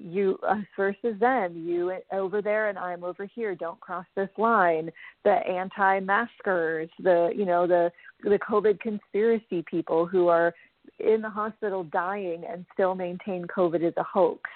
[0.00, 3.54] you us versus them, you over there and I'm over here.
[3.54, 4.90] Don't cross this line.
[5.24, 7.92] The anti-maskers, the you know the
[8.24, 10.54] the COVID conspiracy people who are
[10.98, 14.48] in the hospital dying and still maintain COVID is a hoax.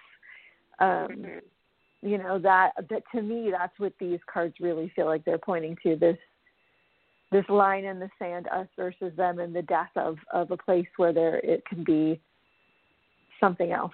[0.78, 2.08] Um, mm-hmm.
[2.08, 5.76] You know that that to me that's what these cards really feel like they're pointing
[5.82, 6.18] to this
[7.34, 10.86] this line in the sand, us versus them, and the death of of a place
[10.96, 12.20] where there it can be
[13.40, 13.92] something else.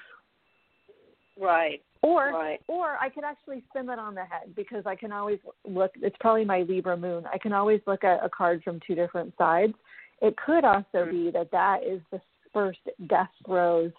[1.41, 1.83] Right.
[2.03, 2.61] Or right.
[2.69, 5.91] or I could actually spin that on the head because I can always look.
[5.97, 7.25] It's probably my Libra moon.
[7.33, 9.73] I can always look at a card from two different sides.
[10.21, 11.11] It could also mm-hmm.
[11.11, 12.21] be that that is the
[12.53, 13.93] first death throes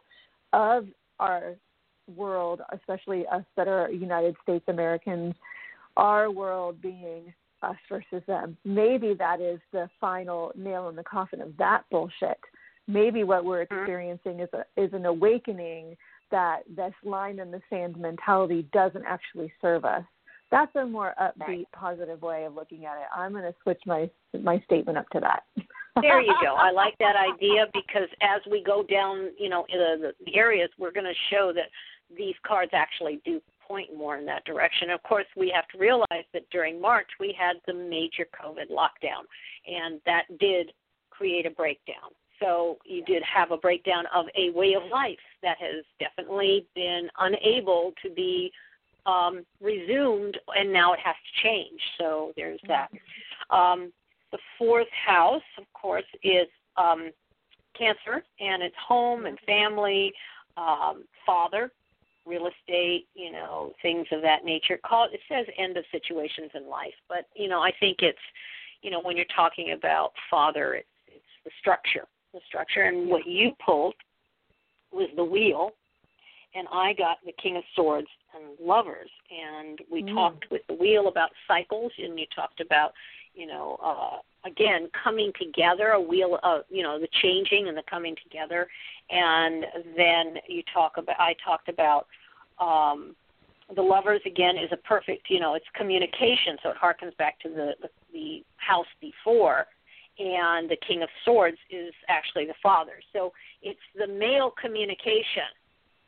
[0.54, 0.86] of
[1.20, 1.56] our
[2.16, 5.34] world, especially us that are United States Americans,
[5.98, 8.58] our world being us versus them.
[8.66, 12.40] Maybe that is the final nail in the coffin of that bullshit.
[12.88, 13.76] Maybe what we're mm-hmm.
[13.76, 15.96] experiencing is a, is an awakening
[16.32, 20.04] that this line in the sand mentality doesn't actually serve us.
[20.50, 21.72] That's a more upbeat, right.
[21.72, 23.08] positive way of looking at it.
[23.16, 24.10] I'm going to switch my
[24.42, 25.44] my statement up to that.
[26.02, 26.56] there you go.
[26.56, 30.92] I like that idea because as we go down, you know, the, the areas, we're
[30.92, 31.70] going to show that
[32.18, 33.42] these cards actually do
[33.72, 34.90] point more in that direction.
[34.90, 39.24] Of course, we have to realize that during March we had the major COVID lockdown,
[39.66, 40.74] and that did
[41.10, 42.10] create a breakdown.
[42.42, 47.08] So you did have a breakdown of a way of life that has definitely been
[47.20, 48.52] unable to be
[49.06, 51.80] um, resumed, and now it has to change.
[51.98, 52.90] So there's that.
[53.52, 53.94] Um,
[54.32, 57.12] the fourth house, of course, is um,
[57.78, 60.12] Cancer, and it's home and family,
[60.58, 61.72] um, father,
[62.32, 64.80] real estate, you know, things of that nature.
[64.90, 68.26] Call it, it says end of situations in life, but you know, I think it's,
[68.82, 73.26] you know, when you're talking about father, it's it's the structure, the structure, and what
[73.28, 73.96] you pulled
[74.92, 75.72] was the wheel,
[76.56, 80.14] and I got the King of Swords and Lovers, and we mm.
[80.14, 82.92] talked with the wheel about cycles, and you talked about,
[83.34, 84.18] you know, uh,
[84.50, 88.62] again coming together, a wheel of, you know, the changing and the coming together,
[89.10, 89.58] and
[90.02, 92.08] then you talk about, I talked about.
[92.62, 93.16] Um,
[93.76, 97.50] the lovers again is a perfect you know it's communication so it harkens back to
[97.50, 99.66] the, the the house before.
[100.20, 103.02] And the king of swords is actually the father.
[103.14, 103.32] So
[103.64, 105.50] it's the male communication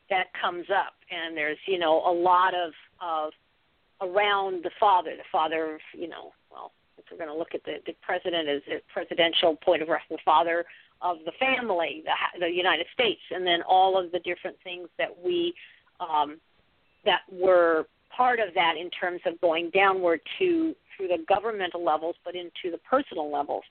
[0.10, 0.94] that comes up.
[1.10, 3.32] And there's you know a lot of of
[4.02, 7.64] around the father the father of you know well if we're going to look at
[7.64, 10.66] the the president as a presidential point of reference the father
[11.02, 15.10] of the family the the united states and then all of the different things that
[15.24, 15.54] we
[16.10, 16.40] um
[17.06, 17.86] that were
[18.16, 22.72] part of that in terms of going downward to through the governmental levels but into
[22.72, 23.64] the personal levels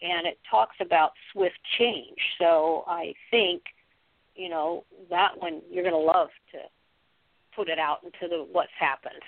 [0.00, 3.62] and it talks about swift change so i think
[4.36, 6.58] you know that one you're going to love to
[7.58, 9.20] put it out into the what's happened.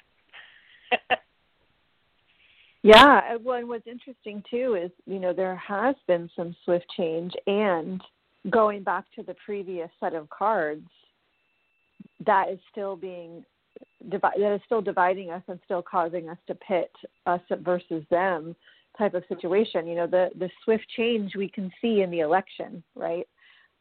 [2.82, 7.32] yeah, well, and what's interesting too is you know there has been some swift change,
[7.46, 8.00] and
[8.48, 10.86] going back to the previous set of cards,
[12.26, 13.44] that is still being
[14.10, 16.90] that is still dividing us and still causing us to pit
[17.26, 18.56] us versus them
[18.98, 19.86] type of situation.
[19.86, 23.26] You know, the the swift change we can see in the election, right?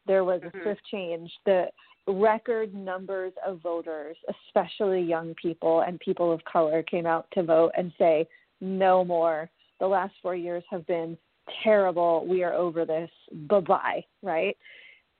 [0.06, 0.58] there was mm-hmm.
[0.58, 1.30] a swift change.
[1.46, 1.66] The
[2.06, 4.16] record numbers of voters,
[4.48, 8.26] especially young people and people of color, came out to vote and say,
[8.60, 9.48] no more.
[9.78, 11.16] The last four years have been
[11.62, 12.26] terrible.
[12.26, 13.10] We are over this.
[13.48, 14.56] Bye bye, right?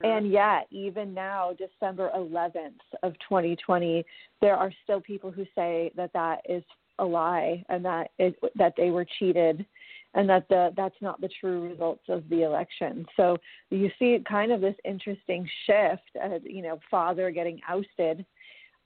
[0.03, 4.03] And yet, even now, December 11th of 2020,
[4.41, 6.63] there are still people who say that that is
[6.99, 9.65] a lie and that it, that they were cheated
[10.13, 13.05] and that the, that's not the true results of the election.
[13.15, 13.37] So
[13.69, 18.25] you see kind of this interesting shift, uh, you know, father getting ousted,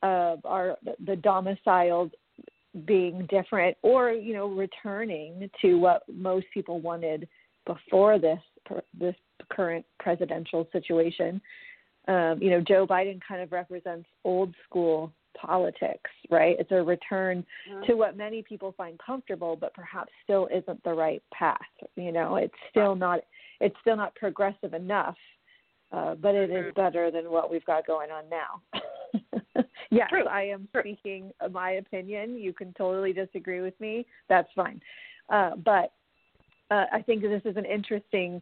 [0.04, 2.12] uh, our the domiciled
[2.86, 7.28] being different, or you know, returning to what most people wanted
[7.66, 8.40] before this
[8.98, 9.16] this
[9.50, 11.42] current presidential situation.
[12.08, 16.56] Um, you know, Joe Biden kind of represents old school politics, right?
[16.60, 17.46] It's a return
[17.88, 21.60] to what many people find comfortable, but perhaps still isn't the right path.
[21.96, 23.22] You know, it's still not
[23.60, 25.16] it's still not progressive enough,
[25.92, 29.64] uh, but it is better than what we've got going on now.
[29.92, 30.28] yes, True.
[30.28, 32.38] I am speaking my opinion.
[32.38, 34.06] You can totally disagree with me.
[34.30, 34.82] That's fine.
[35.30, 35.94] Uh, but
[36.72, 38.42] uh, I think this is an interesting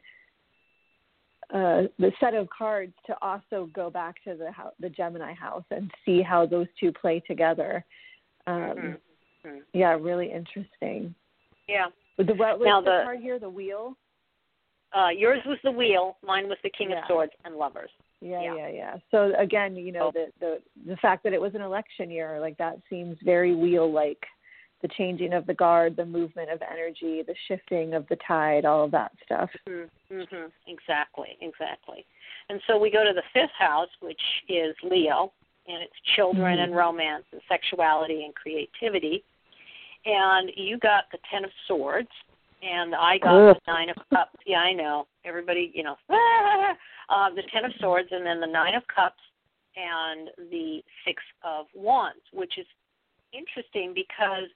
[1.54, 5.92] uh, the set of cards to also go back to the the Gemini house and
[6.06, 7.86] see how those two play together.
[8.48, 9.48] Um, mm-hmm.
[9.48, 9.58] mm-hmm.
[9.74, 11.14] Yeah, really interesting.
[11.68, 11.88] Yeah.
[12.18, 13.40] The, what was now the, the card here?
[13.40, 13.96] The wheel.
[14.96, 16.18] Uh, yours was the wheel.
[16.24, 17.00] Mine was the King yeah.
[17.00, 17.90] of Swords and Lovers.
[18.22, 18.96] Yeah, yeah, yeah, yeah.
[19.12, 22.58] So again, you know, the the the fact that it was an election year, like
[22.58, 24.24] that seems very wheel like
[24.84, 28.84] the changing of the guard, the movement of energy, the shifting of the tide, all
[28.84, 29.50] of that stuff.
[29.68, 30.14] Mm-hmm.
[30.14, 30.48] Mm-hmm.
[30.68, 32.06] Exactly, exactly.
[32.50, 35.32] And so we go to the fifth house, which is Leo,
[35.68, 36.64] and it's children mm-hmm.
[36.64, 39.24] and romance and sexuality and creativity.
[40.06, 42.10] And you got the Ten of Swords,
[42.62, 43.58] and I got Ugh.
[43.66, 44.36] the nine of cups.
[44.46, 45.08] Yeah, I know.
[45.26, 49.22] Everybody, you know, uh, the ten of swords, and then the nine of cups,
[49.78, 52.66] and the six of wands, which is
[53.34, 54.50] interesting because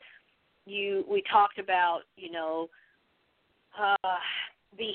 [0.67, 2.69] you we talked about you know
[3.79, 3.95] uh,
[4.77, 4.91] the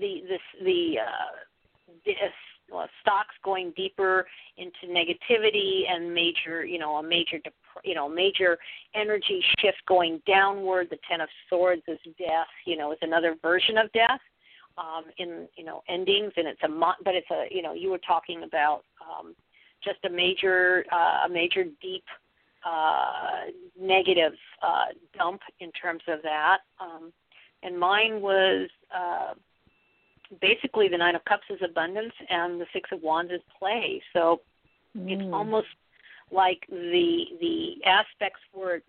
[0.00, 2.16] the this the uh, this
[2.70, 7.38] well, stocks going deeper into negativity and major, you know, a major,
[7.84, 8.58] you know, major
[8.94, 10.88] energy shift going downward.
[10.90, 14.20] The Ten of Swords is death, you know, is another version of death
[14.78, 16.68] um, in, you know, endings, and it's a,
[17.04, 19.34] but it's a, you know, you were talking about um,
[19.82, 22.04] just a major, uh, a major deep
[22.64, 23.50] uh,
[23.80, 24.86] negative uh,
[25.16, 26.58] dump in terms of that.
[26.80, 27.12] Um,
[27.62, 28.68] and mine was.
[28.94, 29.34] Uh,
[30.40, 34.40] basically the nine of cups is abundance and the six of wands is play so
[34.96, 35.10] mm.
[35.10, 35.68] it's almost
[36.30, 38.80] like the the aspects were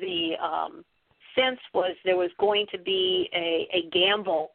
[0.00, 0.84] the um
[1.34, 4.52] sense was there was going to be a a gamble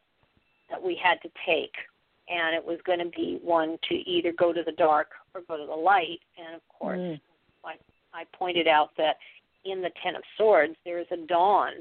[0.70, 1.74] that we had to take
[2.28, 5.56] and it was going to be one to either go to the dark or go
[5.56, 7.20] to the light and of course mm.
[7.68, 9.16] I, I pointed out that
[9.64, 11.72] in the ten of swords there is a dawn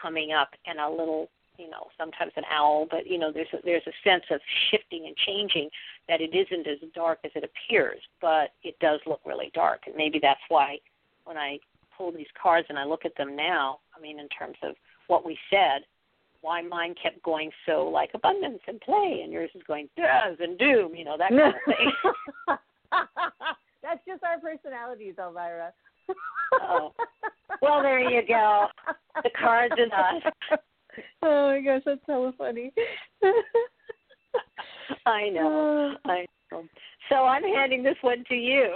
[0.00, 1.28] coming up and a little
[1.58, 4.40] you know sometimes an owl but you know there's a, there's a sense of
[4.70, 5.68] shifting and changing
[6.08, 9.82] that it isn't as dark as it appears but it does look really dark.
[9.86, 10.78] And maybe that's why
[11.24, 11.58] when i
[11.96, 14.74] pull these cards and i look at them now i mean in terms of
[15.08, 15.82] what we said
[16.40, 20.58] why mine kept going so like abundance and play and yours is going does and
[20.58, 22.56] doom you know that kind of thing
[23.82, 25.70] that's just our personalities Elvyra
[26.60, 26.92] oh.
[27.60, 28.66] Well, there you go.
[29.22, 30.32] The cards and us.
[31.22, 32.72] oh my gosh, that's so funny.
[35.06, 35.94] I know.
[36.06, 36.64] I know.
[37.08, 38.74] So I'm handing this one to you.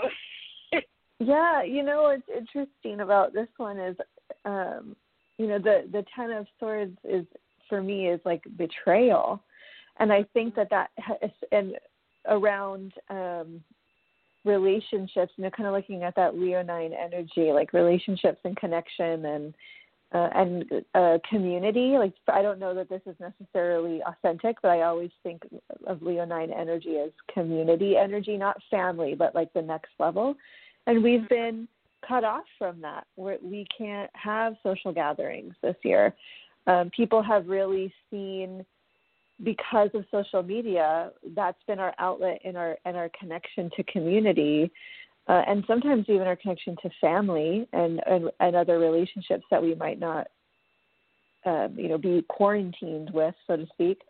[1.18, 3.96] yeah, you know what's interesting about this one is
[4.44, 4.94] um
[5.38, 7.24] you know the the 10 of swords is
[7.68, 9.42] for me is like betrayal.
[9.98, 11.76] And I think that that has, and
[12.28, 13.62] around um
[14.46, 19.54] relationships, you know, kind of looking at that Leonine energy, like relationships and connection and
[20.14, 21.96] uh, and uh, community.
[21.98, 25.42] Like I don't know that this is necessarily authentic, but I always think
[25.86, 30.34] of Leonine energy as community energy, not family, but like the next level.
[30.86, 31.34] And we've mm-hmm.
[31.34, 31.68] been
[32.06, 33.06] cut off from that.
[33.16, 36.14] Where we can't have social gatherings this year.
[36.68, 38.64] Um, people have really seen
[39.42, 41.10] because of social media.
[41.34, 44.70] That's been our outlet in our and our connection to community
[45.28, 49.74] uh, and sometimes even our connection to family and, and, and other relationships that we
[49.74, 50.28] might not,
[51.44, 54.02] uh, you know, be quarantined with, so to speak.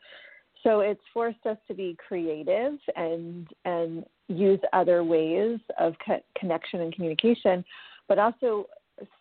[0.63, 6.81] So it's forced us to be creative and and use other ways of co- connection
[6.81, 7.65] and communication,
[8.09, 8.67] but also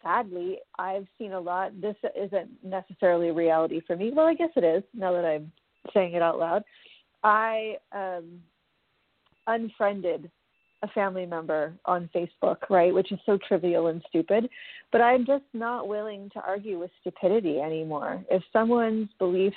[0.01, 1.79] sadly, I've seen a lot.
[1.79, 4.11] This isn't necessarily reality for me.
[4.15, 5.51] Well, I guess it is now that I'm
[5.93, 6.63] saying it out loud.
[7.23, 8.41] I um,
[9.47, 10.29] unfriended
[10.83, 14.49] a family member on Facebook, right, which is so trivial and stupid.
[14.91, 18.23] But I'm just not willing to argue with stupidity anymore.
[18.29, 19.55] If someone's beliefs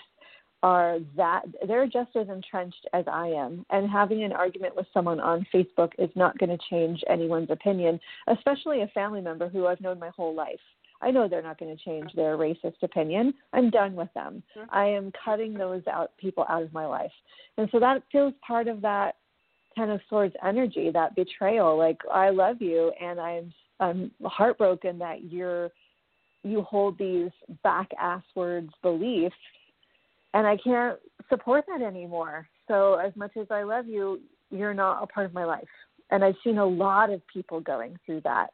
[0.62, 5.20] are that they're just as entrenched as I am, and having an argument with someone
[5.20, 9.80] on Facebook is not going to change anyone's opinion, especially a family member who I've
[9.80, 10.58] known my whole life.
[11.00, 13.34] I know they're not going to change their racist opinion.
[13.52, 14.42] I'm done with them.
[14.56, 14.74] Mm-hmm.
[14.74, 17.12] I am cutting those out people out of my life.
[17.56, 19.16] And so that feels part of that
[19.76, 21.78] Ten of Swords energy, that betrayal.
[21.78, 25.70] Like I love you, and I'm I'm heartbroken that you're
[26.42, 27.30] you hold these
[27.62, 29.36] back ass words beliefs,
[30.34, 32.48] and I can't support that anymore.
[32.66, 34.20] So as much as I love you,
[34.50, 35.68] you're not a part of my life.
[36.10, 38.48] And I've seen a lot of people going through that,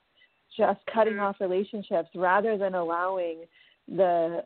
[0.57, 1.23] just cutting mm-hmm.
[1.23, 3.45] off relationships rather than allowing
[3.89, 4.45] the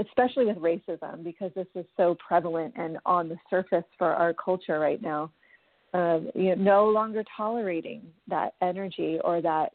[0.00, 4.78] especially with racism because this is so prevalent and on the surface for our culture
[4.78, 5.30] right now
[5.92, 9.72] uh, you know, no longer tolerating that energy or that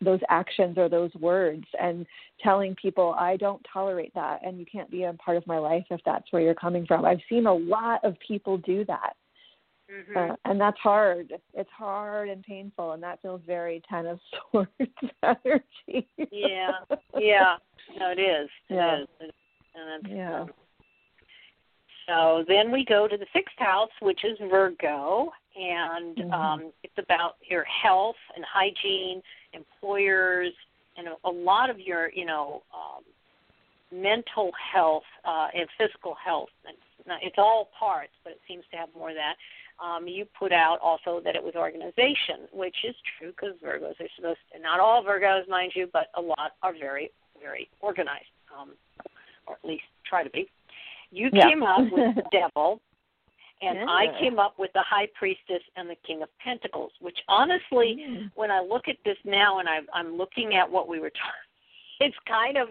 [0.00, 2.06] those actions or those words and
[2.42, 5.84] telling people I don't tolerate that and you can't be a part of my life
[5.90, 7.04] if that's where you're coming from.
[7.04, 9.14] I've seen a lot of people do that.
[9.94, 10.32] Mm-hmm.
[10.32, 11.32] Uh, and that's hard.
[11.52, 14.18] It's hard and painful, and that feels very Ten of
[14.50, 14.70] Swords
[15.22, 16.08] energy.
[16.32, 16.70] yeah,
[17.18, 17.56] yeah,
[17.98, 18.48] no, it is.
[18.68, 19.02] It yeah.
[19.02, 19.08] is.
[19.74, 20.40] And yeah.
[20.42, 20.50] Um,
[22.06, 26.32] so then we go to the sixth house, which is Virgo, and mm-hmm.
[26.32, 29.22] um, it's about your health and hygiene,
[29.52, 30.52] employers,
[30.96, 33.04] and a, a lot of your, you know, um,
[33.92, 36.50] mental health uh, and physical health.
[36.68, 39.34] It's, not, it's all parts, but it seems to have more of that.
[39.82, 44.08] Um, you put out also that it was organization, which is true because Virgos are
[44.16, 47.10] supposed to, not all Virgos, mind you, but a lot are very,
[47.40, 48.30] very organized.
[48.56, 48.72] Um,
[49.46, 50.48] or at least try to be.
[51.10, 51.48] You Yeah.
[51.48, 52.80] came up with the devil,
[53.60, 56.92] and I came up with the high priestess and the king of pentacles.
[57.00, 58.30] Which honestly, Mm.
[58.34, 61.50] when I look at this now, and I, I'm looking at what we were talking,
[62.00, 62.68] it's kind of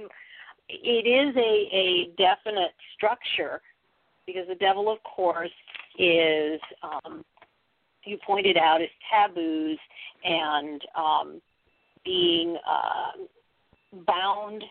[0.69, 3.61] it is a a definite structure
[4.25, 5.51] because the devil, of course,
[5.97, 7.23] is um,
[8.05, 9.77] you pointed out is taboos
[10.23, 11.41] and um,
[12.03, 13.11] being uh,
[14.05, 14.63] bound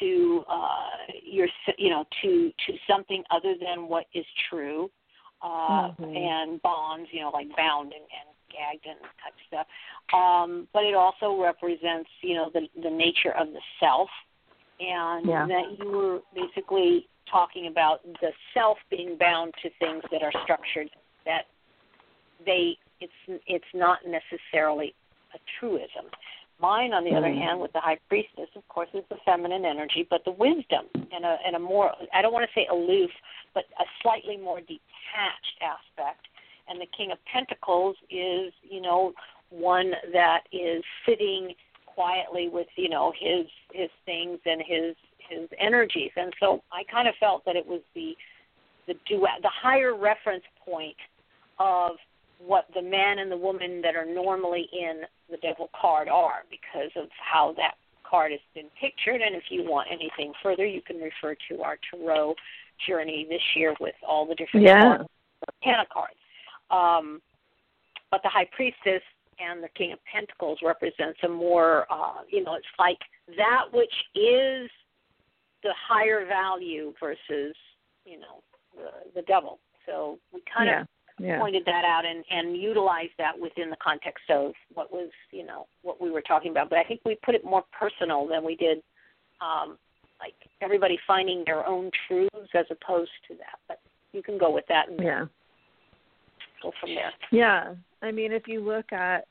[0.00, 1.48] to uh, your
[1.78, 4.90] you know to to something other than what is true
[5.42, 6.16] uh, Mhm.
[6.16, 9.66] and bonds you know like bound and, and gagged and type stuff
[10.14, 14.08] um, but it also represents you know the the nature of the self
[14.80, 15.46] and Yeah.
[15.46, 20.88] that you were basically talking about the self being bound to things that are structured
[21.24, 21.46] that
[22.44, 24.94] they it's it's not necessarily
[25.34, 26.06] a truism.
[26.60, 27.38] Mine, on the other Mhm.
[27.38, 31.24] hand, with the high priestess, of course, is the feminine energy, but the wisdom and
[31.24, 33.10] a and a more I don't want to say aloof,
[33.54, 36.28] but a slightly more detached aspect.
[36.68, 39.12] And the King of Pentacles is, you know,
[39.50, 41.54] one that is sitting
[41.86, 44.94] quietly with, you know, his his things and his
[45.40, 46.10] his energies.
[46.16, 48.14] And so I kind of felt that it was the
[48.86, 50.96] the dual the higher reference point
[51.58, 51.92] of
[52.38, 56.90] what the man and the woman that are normally in the devil card are because
[56.96, 57.74] of how that
[58.08, 61.78] card has been pictured and if you want anything further you can refer to our
[61.90, 62.34] tarot
[62.86, 64.80] journey this year with all the different Yeah.
[64.82, 65.08] cards,
[65.64, 66.16] Arcana cards
[66.70, 67.22] um,
[68.10, 69.02] but the high priestess
[69.38, 72.98] and the king of pentacles represents a more uh, you know it's like
[73.36, 74.68] that which is
[75.62, 77.54] the higher value versus
[78.04, 78.42] you know
[78.76, 80.80] the the devil so we kind yeah.
[80.82, 80.86] of
[81.18, 81.38] Yeah.
[81.38, 85.66] pointed that out and and utilized that within the context of what was you know
[85.82, 88.56] what we were talking about but i think we put it more personal than we
[88.56, 88.78] did
[89.40, 89.78] um
[90.20, 93.80] like everybody finding their own truths as opposed to that but
[94.12, 95.26] you can go with that and Yeah.
[96.62, 97.74] go from there Yeah.
[98.02, 99.26] I mean, if you look at,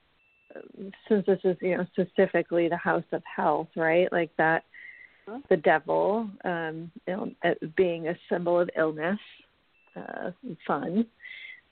[1.09, 4.11] since this is, you know, specifically the house of health, right?
[4.11, 4.63] Like that,
[5.49, 9.19] The devil um, il- uh, being a symbol of illness,
[9.95, 10.31] uh,
[10.67, 11.05] fun.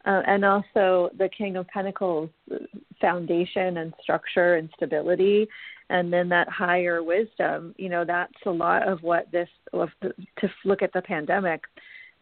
[0.05, 2.55] Uh, and also the King of Pentacles, uh,
[3.01, 5.47] foundation and structure and stability,
[5.89, 7.75] and then that higher wisdom.
[7.77, 9.49] You know, that's a lot of what this.
[9.73, 11.61] of the- To look at the pandemic,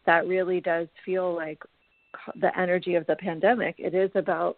[0.05, 1.61] that really does feel like
[2.35, 3.75] the energy of the pandemic.
[3.77, 4.57] It is about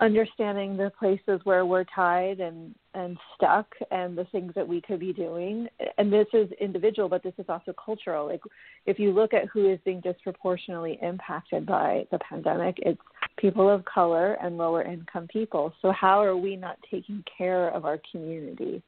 [0.00, 4.98] understanding the places where we're tied and and stuck and the things that we could
[4.98, 5.68] be doing.
[5.98, 8.26] And this is individual but this is also cultural.
[8.26, 8.42] Like
[8.86, 13.00] if you look at who is being disproportionately impacted by the pandemic it's
[13.36, 15.72] people of color and lower income people.
[15.82, 18.82] So how are we not taking care of our community?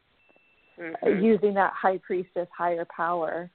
[0.78, 1.22] Mhm.
[1.22, 3.50] using that high priestess higher power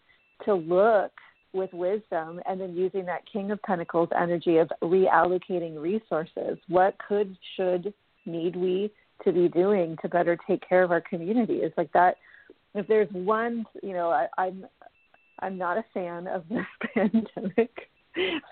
[0.45, 1.11] to look
[1.53, 7.37] with wisdom and then using that king of pentacles energy of reallocating resources what could
[7.55, 7.93] should
[8.25, 8.91] need we
[9.23, 11.55] to be doing to better take care of our community?
[11.55, 12.17] Is like that
[12.75, 14.65] if there's one you know I, i'm
[15.39, 17.71] i'm not a fan of this pandemic.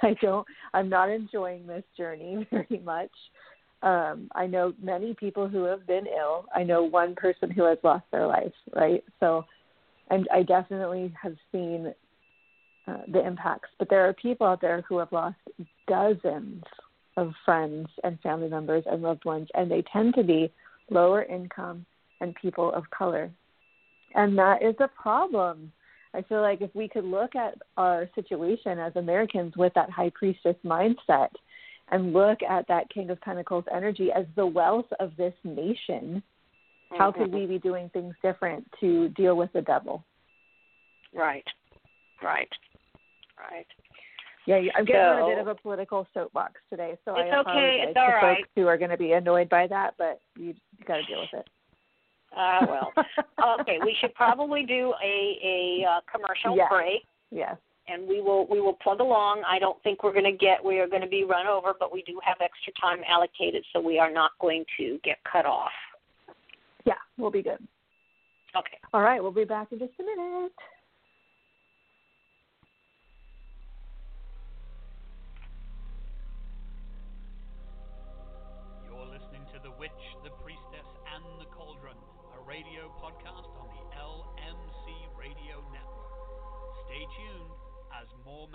[0.01, 3.11] I don't i'm not enjoying this journey very much.
[3.83, 6.45] Um i know many people who have been ill.
[6.53, 9.03] I know one person who has lost their life right?
[9.19, 9.45] So
[10.09, 11.93] and i definitely have seen
[12.88, 15.38] uh, the impacts but there are people out there who have lost
[15.88, 16.63] dozens
[17.17, 20.51] of friends and family members and loved ones and they tend to be
[20.89, 21.86] lower income
[22.21, 23.29] and people of color
[24.13, 25.71] and that is a problem
[26.13, 30.11] i feel like if we could look at our situation as americans with that high
[30.15, 31.29] priestess mindset
[31.91, 36.21] and look at that King of Pentacles energy as the wealth of this nation,
[36.97, 37.33] how could Mhm.
[37.33, 40.03] we be doing things different to deal with the devil?
[41.13, 41.47] right
[42.21, 42.51] right
[43.39, 43.67] right
[44.47, 47.39] Yeah, I'm getting on a bit of a political soapbox today, so It's I okay,
[47.39, 48.38] apologize it's all to right.
[48.38, 51.21] folks who are going to be annoyed by that, but you, you got to deal
[51.21, 51.47] with it.
[52.36, 52.91] uh well
[53.61, 56.67] okay we should probably do a a uh, commercial Yes.
[56.69, 57.55] break yes.
[57.88, 59.43] and we will we will plug along.
[59.47, 61.93] I don't think we're going to get we are going to be run over, but
[61.93, 65.71] we do have extra time allocated, so we are not going to get cut off.
[66.86, 67.61] Yeah, we'll be good.
[68.55, 68.77] Okay.
[68.93, 70.51] All right, we'll be back in just a minute.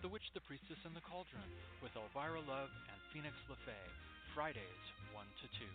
[0.00, 1.44] The Witch, the Priestess, and the Cauldron
[1.84, 3.88] with Elvyra Love and Phoenix LeFae,
[4.32, 5.68] Fridays 1 to 2.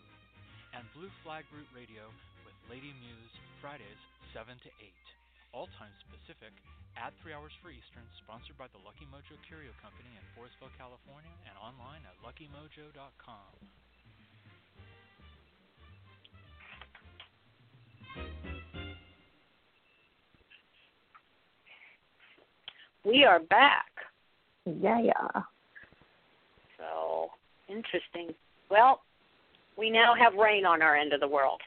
[0.74, 2.10] And Blue Flag Root Radio
[2.42, 4.02] with Lady Muse, Fridays
[4.34, 4.90] 7 to 8.
[5.54, 6.52] All times Pacific,
[6.96, 11.36] Add three hours for Eastern, sponsored by the Lucky Mojo Curio Company in Forestville, California,
[11.44, 13.52] and online at luckymojo.com.
[23.04, 23.92] We are back.
[24.66, 25.42] Yeah, yeah.
[26.78, 27.30] So
[27.70, 28.34] interesting.
[28.70, 29.02] Well,
[29.78, 31.62] we now have rain on our end of the world.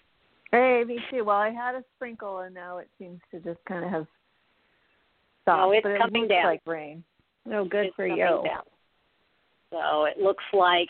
[0.51, 1.24] Hey, me too.
[1.24, 4.07] Well, I had a sprinkle, and now it seems to just kind of have
[5.42, 5.61] stopped.
[5.61, 6.44] No, it's but it coming looks down.
[6.46, 7.05] like rain.
[7.44, 8.16] No, good It's for you.
[8.16, 8.62] down.
[9.70, 10.88] So it looks like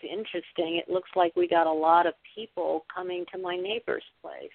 [0.00, 0.76] it's interesting.
[0.76, 4.50] It looks like we got a lot of people coming to my neighbor's place.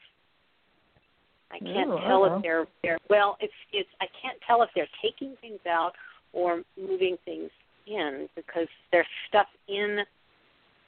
[1.52, 2.38] I can't Ooh, tell uh-oh.
[2.38, 5.94] if they're they're well, it's it's I can't tell if they're taking things out
[6.34, 7.50] or moving things
[7.88, 10.00] in because there's stuff in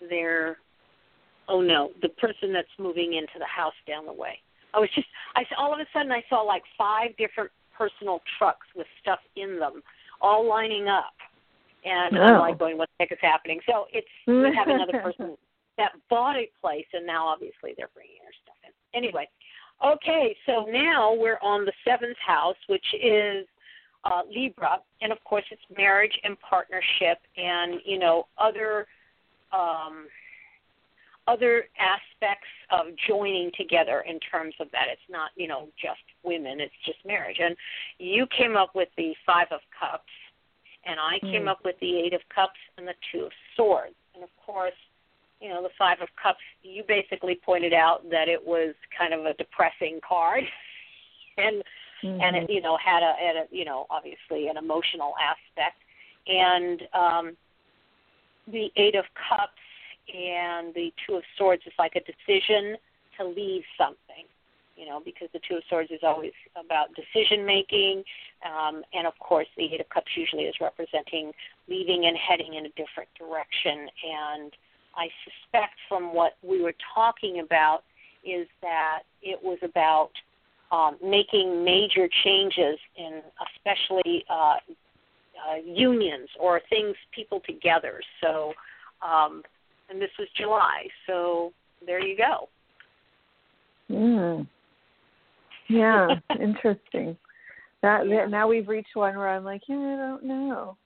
[0.10, 0.58] their
[1.48, 4.40] oh no, the person that's moving into the house down the way.
[4.74, 8.68] I was just I all of a sudden I saw like five different personal trucks
[8.76, 9.82] with stuff in them
[10.22, 11.14] all lining up.
[11.84, 12.40] And I'm Oh.
[12.40, 13.60] like going, What the heck is happening?
[13.66, 15.36] So it's we have another person
[15.78, 18.72] that bought a place and now obviously they're bringing their stuff in.
[18.94, 19.28] Anyway,
[19.84, 23.48] okay, so now we're on the seventh house, which is
[24.04, 28.88] uh, Libra, and of course it's marriage and partnership, and you know other
[29.52, 30.08] um,
[31.28, 34.86] other aspects of joining together in terms of that.
[34.92, 37.38] It's not you know just women; it's just marriage.
[37.40, 37.56] And
[38.00, 40.12] you came up with the Five of Cups,
[40.86, 41.50] and I came Mm.
[41.50, 43.96] up with the Eight of Cups and the Two of Swords.
[44.16, 44.74] And of course,
[45.40, 46.42] you know the Five of Cups.
[46.64, 50.44] You basically pointed out that it was kind of a depressing card,
[51.38, 51.64] and
[52.04, 55.78] and it you know had a, had a you know obviously an emotional aspect.
[56.28, 57.38] And um
[58.48, 59.52] the eight of cups
[60.14, 62.78] and the two of swords is like a decision
[63.18, 64.26] to leave something
[64.76, 68.04] you know because the two of swords is always about decision making.
[68.46, 71.32] Um and of course the eight of cups usually is representing
[71.68, 73.88] leaving and heading in a different direction.
[74.04, 74.52] And
[74.96, 77.84] i suspect from what we were talking about
[78.24, 80.12] is that it was about
[80.72, 83.22] um, making major changes in
[83.56, 84.56] especially uh,
[85.36, 88.00] uh, unions or things people together.
[88.22, 88.54] So,
[89.02, 89.44] um,
[89.90, 90.88] and this was July.
[91.08, 91.52] So
[91.86, 92.48] there you go.
[93.92, 94.48] Mm.
[95.68, 96.08] Yeah,
[96.40, 97.18] interesting.
[97.82, 98.26] That Yeah.
[98.28, 100.78] now we've reached one where I'm like, yeah, I don't know.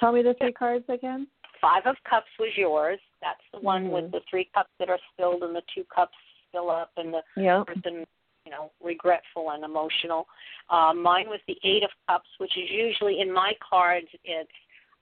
[0.00, 1.26] Tell me the three cards again.
[1.60, 2.98] Five of Cups was yours.
[3.22, 3.90] That's the one Mhm.
[3.90, 6.16] with the three cups that are spilled and the two cups
[6.52, 7.66] fill up and the Yep.
[7.66, 8.06] person,
[8.44, 10.26] you know, regretful and emotional.
[10.70, 14.06] Um, mine was the Eight of Cups, which is usually in my cards.
[14.24, 14.50] It's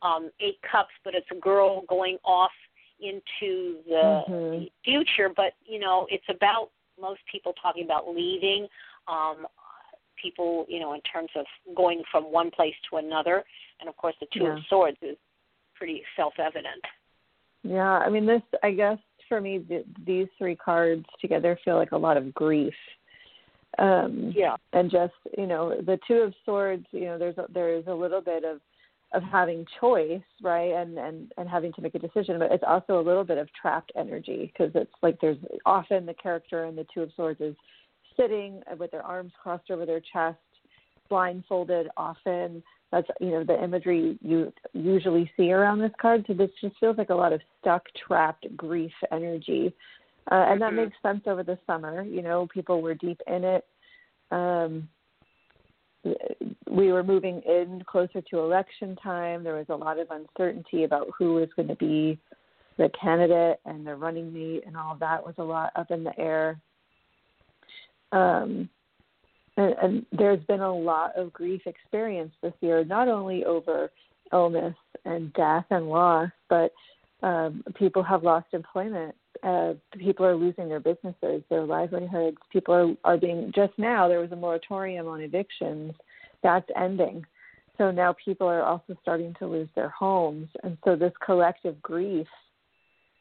[0.03, 2.53] um, eight cups, but it's a girl going off
[3.01, 4.71] into the, Mhm.
[4.85, 5.29] future.
[5.29, 6.71] But you know, it's about
[7.01, 8.69] most people talking about leaving.
[9.07, 9.47] Um,
[10.21, 13.45] people, you know, in terms of going from one place to another,
[13.81, 14.57] and of course, the Two Yeah.
[14.57, 15.17] of Swords is
[15.75, 16.85] pretty self-evident.
[17.63, 18.43] Yeah, I mean this.
[18.63, 22.75] I guess for me, th- these three cards together feel like a lot of grief.
[23.77, 24.57] Um, Yeah.
[24.73, 28.21] and just you know the two of swords you know there's a, there's a little
[28.23, 28.61] bit of
[29.13, 32.99] of having choice right and and and having to make a decision but it's also
[32.99, 36.87] a little bit of trapped energy because it's like there's often the character in the
[36.93, 37.55] two of swords is
[38.19, 40.39] sitting with their arms crossed over their chest
[41.09, 46.51] blindfolded often that's you know the imagery you usually see around this card so this
[46.61, 49.75] just feels like a lot of stuck trapped grief energy
[50.31, 50.77] uh, and that Mhm.
[50.77, 53.67] makes sense over the summer you know people were deep in it
[54.31, 54.89] um
[56.71, 61.09] we were moving in closer to election time there was a lot of uncertainty about
[61.17, 62.19] who was going to be
[62.77, 66.05] the candidate and the running mate and all of that was a lot up in
[66.05, 66.61] the air
[68.13, 68.69] um
[69.57, 73.91] and, and there's been a lot of grief experienced this year not only over
[74.33, 76.73] illness and death and loss but
[77.23, 79.15] um, people have lost employment.
[79.43, 82.39] Uh, people are losing their businesses, their livelihoods.
[82.53, 85.93] People are, are being, just now, there was a moratorium on evictions.
[86.43, 87.25] That's ending.
[87.77, 90.49] So now people are also starting to lose their homes.
[90.65, 92.27] And so this collective grief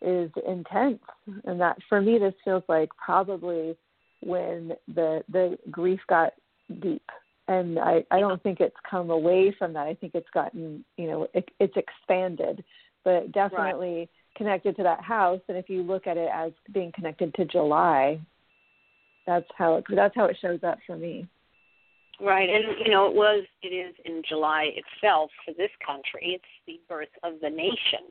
[0.01, 0.99] is intense.
[1.45, 3.78] And that, for me, this feels like probably
[4.22, 6.34] when the, the grief got
[6.82, 7.03] deep
[7.47, 9.88] and I I don't think it's come away from that.
[9.88, 12.63] I think it's gotten you know it, it's expanded,
[13.03, 14.09] but definitely right.
[14.38, 15.41] Connected to that house.
[15.47, 18.19] And if you look at it as being connected to July,
[19.25, 21.27] that's how it that's how it shows up for me.
[22.19, 26.39] Right, and you know it was it is in July itself for this country.
[26.39, 28.09] It's the birth of the nation.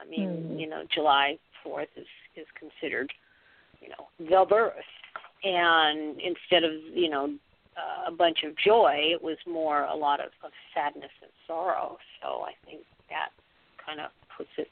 [0.00, 0.60] I mean, mm.
[0.60, 3.12] you know, July fourth is is considered,
[3.80, 4.74] you know, the birth,
[5.42, 7.34] and instead of you know
[7.76, 11.98] uh, a bunch of joy, it was more a lot of, of sadness and sorrow.
[12.22, 13.30] So I think that
[13.84, 14.68] kind of puts it,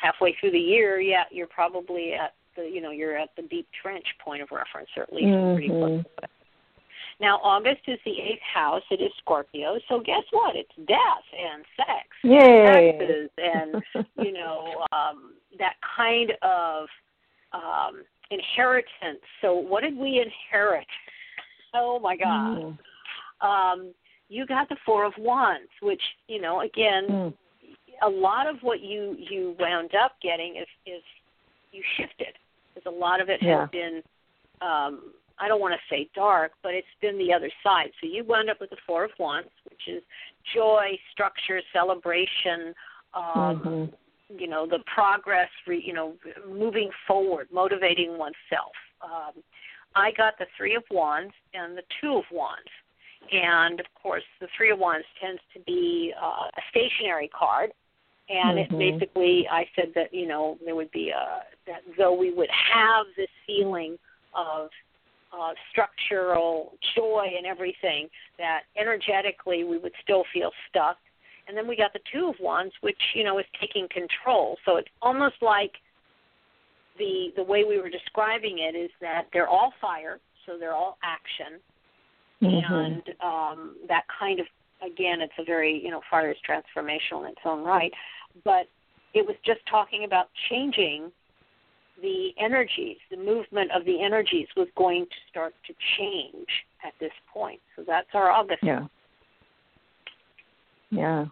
[0.00, 1.00] halfway through the year.
[1.00, 4.88] Yeah, you're probably at the you know you're at the deep trench point of reference,
[4.96, 5.54] or at least mm-hmm.
[5.54, 6.02] pretty close.
[6.02, 6.30] To it.
[7.20, 8.82] Now August is the eighth house.
[8.90, 9.78] It is Scorpio.
[9.88, 10.56] So guess what?
[10.56, 12.38] It's death and sex, Yay.
[12.38, 16.86] and taxes, and you know um, that kind of
[17.52, 19.20] um, inheritance.
[19.42, 20.86] So what did we inherit?
[21.74, 22.58] Oh my God.
[22.58, 22.78] Mm.
[23.40, 23.94] Um,
[24.28, 27.06] you got the Four of Wands, which you know again.
[27.10, 27.34] Mm.
[28.02, 31.02] A lot of what you you wound up getting is is
[31.72, 32.34] you shifted
[32.74, 33.60] because a lot of it yeah.
[33.60, 34.02] has been
[34.60, 37.90] um, I don't want to say dark, but it's been the other side.
[38.00, 40.02] So you wound up with the Four of Wands, which is
[40.54, 42.74] joy, structure, celebration,
[43.14, 44.38] um, mm-hmm.
[44.38, 46.14] you know, the progress, you know,
[46.46, 48.72] moving forward, motivating oneself.
[49.02, 49.42] Um,
[49.96, 52.68] I got the Three of Wands and the Two of Wands.
[53.32, 57.70] And of course, the Three of Wands tends to be uh, a stationary card.
[58.30, 58.80] And mm-hmm.
[58.80, 62.48] it basically, I said that, you know, there would be a, that though we would
[62.50, 63.98] have this feeling
[64.34, 64.68] of
[65.32, 68.08] uh, structural joy and everything,
[68.38, 70.96] that energetically we would still feel stuck.
[71.48, 74.56] And then we got the Two of Wands, which, you know, is taking control.
[74.64, 75.72] So it's almost like
[77.00, 80.98] the the way we were describing it is that they're all fire, so they're all
[81.02, 81.58] action,
[82.42, 82.74] mm-hmm.
[82.74, 84.46] and um, that kind of
[84.82, 87.92] again, it's a very you know fire is transformational in its own right,
[88.44, 88.66] but
[89.14, 91.10] it was just talking about changing
[92.00, 96.48] the energies, the movement of the energies was going to start to change
[96.84, 97.60] at this point.
[97.76, 98.62] So that's our August.
[98.62, 98.86] Yeah.
[100.90, 101.26] Yeah.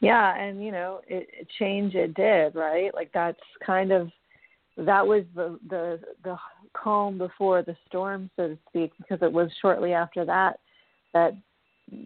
[0.00, 2.94] Yeah, and you know, it, it change it did, right?
[2.94, 4.10] Like that's kind of
[4.76, 6.36] that was the the the
[6.74, 10.58] calm before the storm, so to speak, because it was shortly after that
[11.14, 11.34] that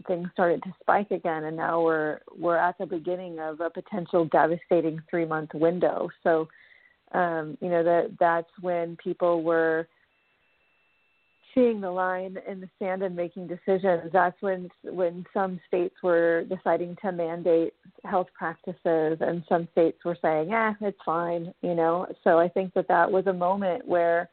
[0.07, 4.25] things started to spike again, and now we're we're at the beginning of a potential
[4.27, 6.09] devastating three month window.
[6.23, 6.49] So,
[7.13, 9.89] um, you know that that's when people were
[11.55, 14.11] seeing the line in the sand and making decisions.
[14.13, 17.75] That's when when some states were deciding to mandate
[18.05, 22.07] health practices, and some states were saying, "Yeah, it's fine," you know.
[22.25, 24.29] So I think that that was a moment where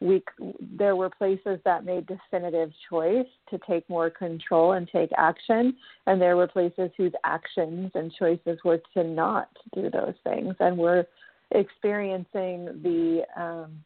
[0.00, 0.22] we
[0.60, 5.76] there were places that made definitive choice to take more control and take action,
[6.06, 10.76] and there were places whose actions and choices were to not do those things, and
[10.78, 11.04] we're
[11.50, 13.82] experiencing the um,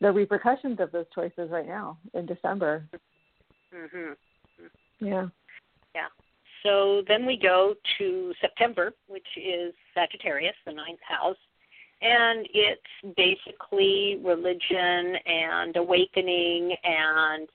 [0.00, 2.84] the repercussions of those choices right now in December.
[3.74, 4.16] Mhm.
[5.00, 5.28] Yeah.
[5.94, 6.08] Yeah.
[6.62, 11.36] So then we go to September, which is Sagittarius, the ninth house,
[12.00, 17.48] and it's basically religion and awakening and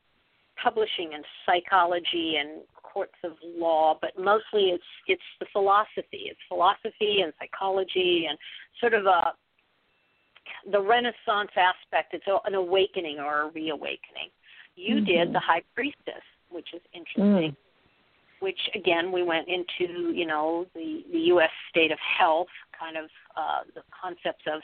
[0.62, 6.30] publishing and psychology and courts of law, but mostly it's it's the philosophy.
[6.30, 8.38] It's philosophy and psychology and
[8.80, 9.34] sort of a
[10.72, 12.14] the Renaissance aspect.
[12.14, 14.30] It's an awakening or a reawakening.
[14.76, 15.06] You mm-hmm.
[15.06, 17.52] did the High Priestess, which is interesting.
[17.52, 17.56] Mm.
[18.40, 21.52] Which again, we went into you know the the U.S.
[21.70, 22.48] state of health,
[22.78, 23.06] kind of
[23.36, 24.62] uh, the concepts of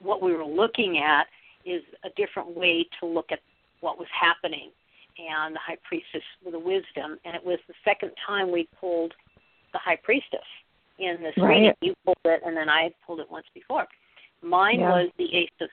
[0.00, 1.26] what we were looking at
[1.64, 3.38] is a different way to look at
[3.80, 4.70] what was happening.
[5.18, 9.12] And the High Priestess with a wisdom, and it was the second time we pulled
[9.72, 10.40] the High Priestess
[10.98, 11.48] in this right.
[11.48, 11.72] reading.
[11.82, 13.86] You pulled it, and then I had pulled it once before.
[14.42, 14.88] Mine yeah.
[14.88, 15.68] was the Ace of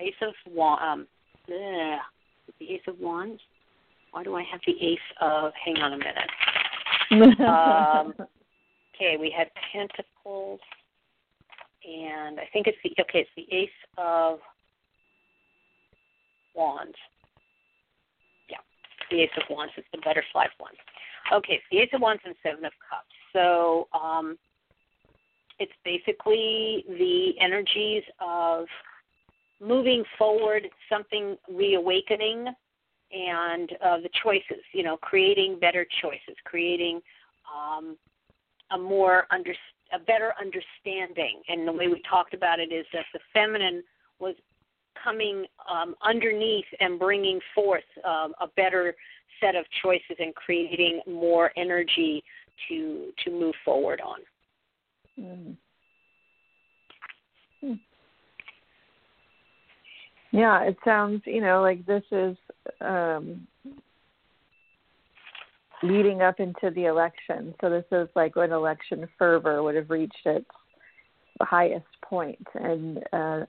[0.00, 0.82] Ace of Wands.
[0.84, 1.06] Um,
[1.48, 1.96] bleh,
[2.60, 3.40] the Ace of Wands.
[4.12, 5.52] Why do I have the Ace of?
[5.64, 7.38] Hang on a minute.
[7.40, 8.14] um,
[8.94, 10.60] okay, we had Pentacles,
[11.84, 13.20] and I think it's the okay.
[13.20, 14.38] It's the Ace of
[16.54, 16.94] Wands.
[18.48, 18.56] Yeah,
[19.10, 19.72] the Ace of Wands.
[19.76, 20.72] It's the butterfly one.
[21.32, 23.06] Okay, it's the Ace of Wands and Seven of Cups.
[23.32, 24.38] So um,
[25.58, 28.66] it's basically the energies of
[29.60, 32.46] moving forward, something reawakening,
[33.12, 34.62] and uh, the choices.
[34.72, 37.00] You know, creating better choices, creating
[37.54, 37.96] um,
[38.74, 39.54] a more under,
[39.92, 41.40] a better understanding.
[41.48, 43.82] And the way we talked about it is that the feminine
[44.18, 44.34] was
[45.02, 48.94] coming um, underneath and bringing forth um, a better
[49.40, 52.22] set of choices and creating more energy
[52.68, 54.18] to to move forward on.
[55.20, 55.56] Mm.
[57.60, 57.72] Hmm.
[60.30, 62.36] Yeah, it sounds, you know, like this is
[62.80, 63.46] um,
[65.84, 67.54] leading up into the election.
[67.60, 70.46] So this is like when election fervor would have reached its
[71.40, 73.40] highest point, and uh,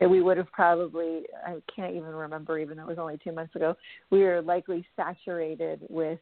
[0.00, 3.54] we would have probably I can't even remember, even though it was only two months
[3.54, 3.76] ago.
[4.10, 6.20] We were likely saturated with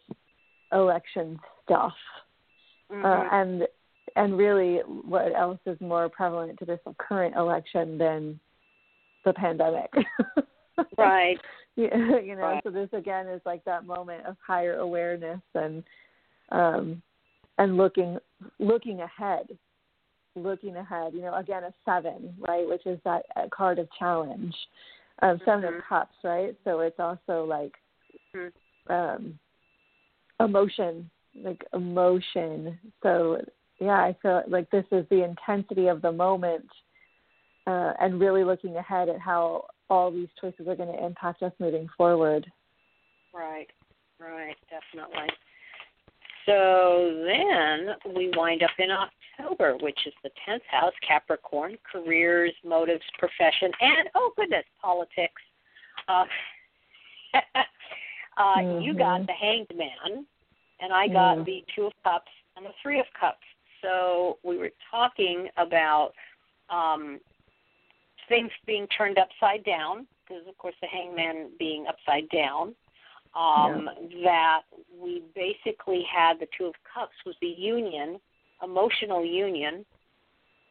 [0.73, 1.93] election stuff,
[2.91, 3.05] uh, mm-hmm.
[3.05, 3.63] uh, and
[4.17, 8.39] and really, what else is more prevalent to this current election than
[9.25, 9.91] the pandemic?
[10.99, 11.39] right.
[11.77, 15.83] Yeah, you know, so this again is like that moment of higher awareness and
[16.51, 17.03] um
[17.59, 18.19] and looking
[18.59, 19.47] looking ahead.
[20.35, 24.55] Looking ahead, you know, again a seven, right, which is that card of challenge.
[25.21, 25.77] Um, 7 mm-hmm.
[25.77, 26.57] of cups, right?
[26.65, 27.75] So it's also like
[28.35, 28.93] mm-hmm.
[28.93, 29.39] um
[30.41, 31.11] emotion,
[31.45, 32.79] like emotion.
[33.03, 33.43] So
[33.79, 36.69] yeah, I feel like this is the intensity of the moment
[37.67, 41.53] uh, and really looking ahead at how all these choices are going to impact us
[41.59, 42.51] moving forward.
[43.35, 43.69] Right,
[44.19, 45.29] right, definitely.
[46.47, 53.05] So then we wind up in October, which is the 10th house, Capricorn, careers, motives,
[53.19, 55.43] profession, and oh goodness, politics.
[56.09, 56.25] Uh,
[57.35, 58.81] uh, mm-hmm.
[58.81, 60.25] You got the Hanged Man,
[60.81, 63.45] and I got the Two of Cups and the Three of Cups.
[63.83, 66.13] So we were talking about
[66.71, 67.21] um,
[68.29, 72.75] things being turned upside down, because of course the hangman being upside down,
[73.35, 74.23] um, yeah.
[74.25, 74.61] that
[75.01, 78.21] we basically had the Two of Cups was the union,
[78.63, 79.85] emotional union,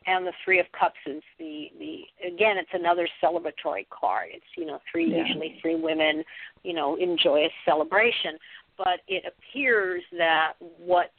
[0.07, 4.29] and the Three of Cups is the the again it's another celebratory card.
[4.31, 5.25] It's you know three yeah.
[5.25, 6.23] usually three women,
[6.63, 8.37] you know, in joyous celebration.
[8.77, 11.11] But it appears that what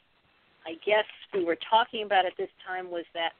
[0.65, 3.31] I guess we were talking about at this time was that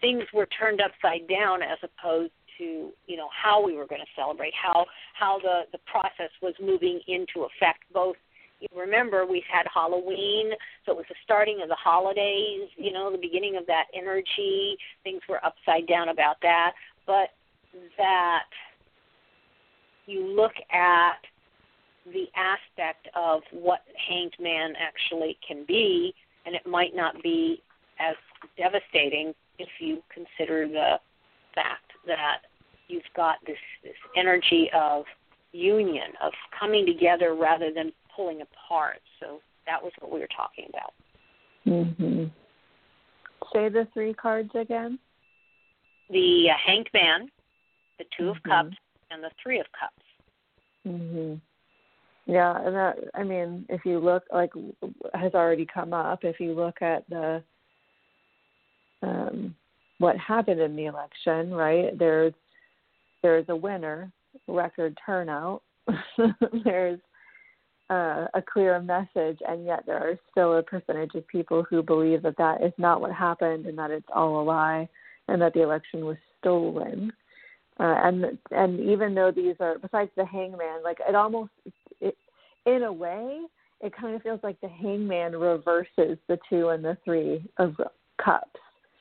[0.00, 4.06] things were turned upside down as opposed to you know how we were going to
[4.16, 4.84] celebrate how
[5.14, 7.84] how the the process was moving into effect.
[7.92, 8.16] Both
[8.60, 10.50] you remember we had halloween
[10.84, 14.76] so it was the starting of the holidays you know the beginning of that energy.
[15.04, 16.72] Things were upside down about that.
[17.06, 17.30] But
[17.96, 18.44] that
[20.06, 21.18] you look at
[22.12, 26.14] the aspect of what hanged man actually can be
[26.46, 27.62] and it might not be
[28.00, 28.16] as
[28.56, 30.96] devastating if you consider the
[31.54, 32.42] fact that
[32.88, 35.04] you've got this this energy of
[35.52, 39.00] union of coming together rather than pulling apart.
[39.20, 40.94] So that was what we were talking about.
[41.66, 42.30] Mhm.
[43.52, 44.98] Say the three cards again.
[46.10, 47.30] The uh, Hanged Man,
[47.98, 48.30] the 2 mm-hmm.
[48.30, 48.76] of Cups,
[49.10, 50.04] and the Three of Cups.
[50.86, 51.40] Mhm.
[52.26, 54.52] Yeah, and that I mean, if you look like
[55.14, 57.42] has already come up, if you look at the
[59.02, 59.54] um
[59.98, 61.96] what happened in the election, right?
[61.98, 62.32] There's
[63.22, 64.12] there's a winner,
[64.46, 65.62] record turnout.
[66.64, 67.00] there's
[67.90, 72.22] uh, a clear message, and yet there are still a percentage of people who believe
[72.22, 74.88] that that is not what happened and that it's all a lie
[75.28, 77.12] and that the election was stolen.
[77.80, 81.50] Uh, and and even though these are besides the hangman, like it almost
[82.00, 82.16] it,
[82.66, 83.40] in a way
[83.80, 87.76] it kind of feels like the hangman reverses the two and the three of
[88.22, 88.60] cups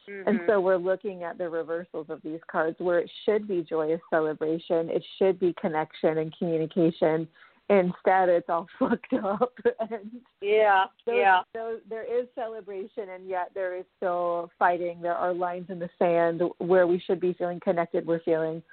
[0.09, 0.29] Mm-hmm.
[0.29, 4.01] And so we're looking at the reversals of these cards where it should be joyous
[4.09, 7.27] celebration, it should be connection and communication.
[7.69, 9.53] Instead, it's all fucked up.
[9.91, 11.41] and yeah, those, yeah.
[11.53, 15.01] Those, there is celebration, and yet there is still fighting.
[15.01, 18.07] There are lines in the sand where we should be feeling connected.
[18.07, 18.63] We're feeling,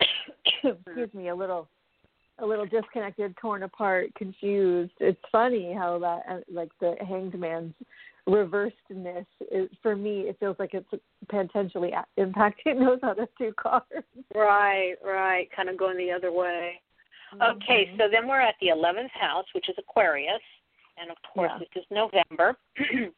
[0.64, 1.68] excuse me, a little
[2.42, 4.92] a little disconnected, torn apart, confused.
[5.00, 7.74] It's funny how that, uh, like the hanged man's
[8.28, 10.88] reversedness is, for me it feels like it's
[11.28, 13.86] potentially impacting those other two cards
[14.34, 16.80] right right kind of going the other way
[17.34, 17.42] mm-hmm.
[17.42, 20.40] okay so then we're at the 11th house which is aquarius
[20.98, 21.58] and of course yeah.
[21.58, 22.56] this is november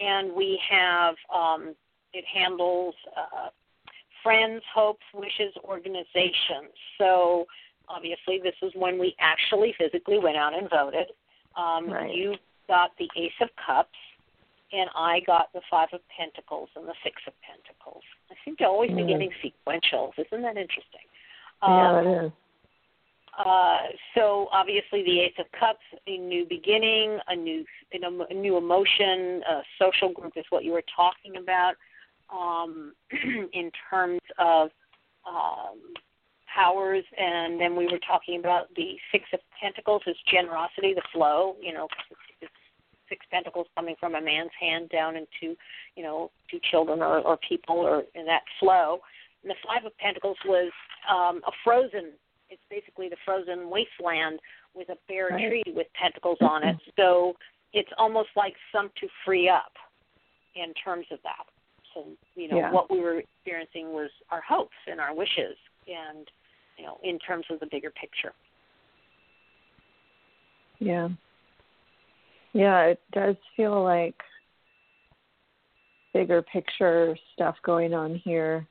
[0.00, 1.74] and we have um
[2.12, 3.48] it handles uh
[4.22, 7.44] friends hopes wishes organizations so
[7.88, 11.08] obviously this is when we actually physically went out and voted
[11.56, 12.14] um right.
[12.14, 12.34] you
[12.68, 13.98] got the ace of cups
[14.72, 18.02] and I got the Five of Pentacles and the Six of Pentacles.
[18.30, 19.08] I seem to always be mm.
[19.08, 20.12] getting sequentials.
[20.16, 21.06] Isn't that interesting?
[21.62, 22.32] Yeah, um, it is.
[23.38, 23.78] Uh,
[24.14, 27.64] so obviously the Ace of Cups, a new beginning, a new
[27.94, 31.74] a new emotion, a social group is what you were talking about
[32.32, 32.92] um,
[33.52, 34.70] in terms of
[35.26, 35.78] um,
[36.54, 41.56] powers, and then we were talking about the Six of Pentacles as generosity, the flow.
[41.60, 42.52] You know, it's, it's
[43.08, 45.56] six pentacles coming from a man's hand down into,
[45.96, 48.98] you know, to children or, or people, or in that flow.
[49.42, 50.70] And the Five of Pentacles was
[51.10, 52.12] um, a frozen.
[52.50, 54.40] It's basically the frozen wasteland
[54.74, 55.48] with a bare Right.
[55.48, 56.76] tree with pentacles on it.
[56.98, 57.34] So
[57.72, 59.72] it's almost like some to free up
[60.54, 61.46] in terms of that.
[61.94, 62.70] So you know Yeah.
[62.72, 66.28] what we were experiencing was our hopes and our wishes, and
[66.82, 68.32] you know in terms of the bigger picture.
[70.80, 71.08] Yeah.
[72.52, 74.16] Yeah, it does feel like
[76.12, 78.66] bigger picture stuff going on here.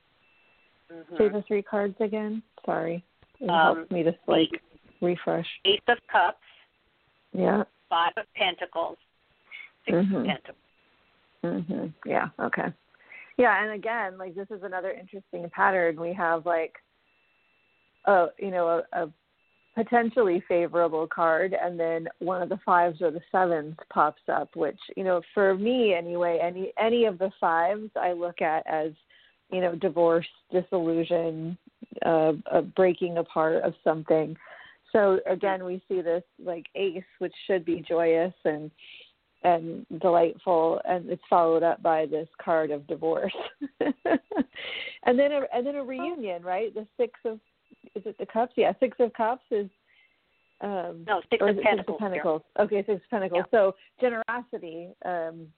[0.90, 1.18] Mhm.
[1.18, 2.42] Say the three cards again.
[2.66, 3.02] Sorry.
[3.40, 4.62] It Um, helps me to like
[5.00, 5.48] refresh.
[5.64, 6.46] Ace of Cups,
[7.32, 7.64] Yeah.
[7.88, 8.98] Five of Pentacles,
[9.86, 10.16] 6 Mhm.
[10.20, 10.58] of Pentacles.
[11.42, 11.94] Mhm.
[12.04, 12.28] Yeah.
[12.38, 12.72] Okay.
[13.38, 15.98] Yeah, and again, like this is another interesting pattern.
[15.98, 16.78] We have like,
[18.06, 19.12] a you know, a, a
[19.74, 24.54] potentially favorable card, and then one of the fives or the sevens pops up.
[24.56, 28.92] Which you know, for me anyway, any any of the fives I look at as,
[29.50, 31.56] you know, divorce, disillusion,
[32.04, 34.36] uh, a breaking apart of something.
[34.92, 38.70] So again, we see this like ace, which should be joyous and
[39.44, 43.32] and delightful, and it's followed up by this card of divorce,
[43.80, 46.72] and then a and then a reunion, right?
[46.74, 47.40] The six of
[47.94, 48.52] is it the cups?
[48.56, 49.68] Yeah, six of cups is
[50.60, 51.56] um No, Six of.
[51.56, 52.42] Six of Pentacles.
[52.58, 53.44] Okay, Six of Pentacles.
[53.50, 54.88] So generosity.
[55.04, 55.48] Um,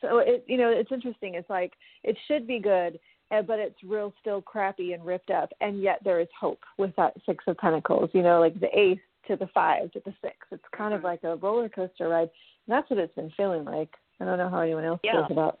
[0.00, 1.34] so it you know it's interesting.
[1.34, 2.98] It's like it should be good,
[3.30, 6.94] uh, but it's real still crappy and ripped up, and yet there is hope with
[6.96, 8.10] that Six of Pentacles.
[8.12, 10.36] You know, like the Ace to the Five to the Six.
[10.50, 11.04] It's kind of Mhm.
[11.04, 12.30] like a roller coaster ride.
[12.66, 13.96] And that's what it's been feeling like.
[14.20, 15.12] I don't know how anyone else Yeah.
[15.12, 15.58] feels about.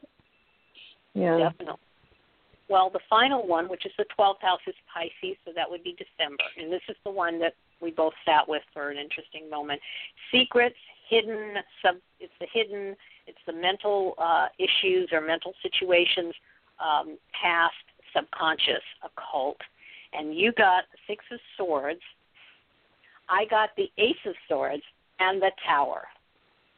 [1.14, 1.38] Yeah.
[1.38, 1.80] Definitely.
[2.68, 5.92] Well, the final one, which is the 12th house, is Pisces, so that would be
[5.92, 6.42] December.
[6.58, 9.80] And this is the one that we both sat with for an interesting moment.
[10.32, 10.76] Secrets,
[11.08, 12.96] hidden, sub, it's the hidden,
[13.28, 16.34] it's the mental uh, issues or mental situations,
[16.84, 17.74] um, past,
[18.14, 19.58] subconscious, occult.
[20.12, 22.00] And you got Six of Swords.
[23.28, 24.82] I got the Ace of Swords
[25.20, 26.02] and the Tower.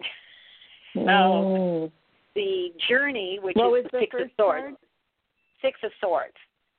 [0.96, 1.92] Mm.
[2.34, 4.62] The journey, which What is was the the Six of Swords.
[4.62, 4.74] card?
[5.62, 6.36] Six of Swords.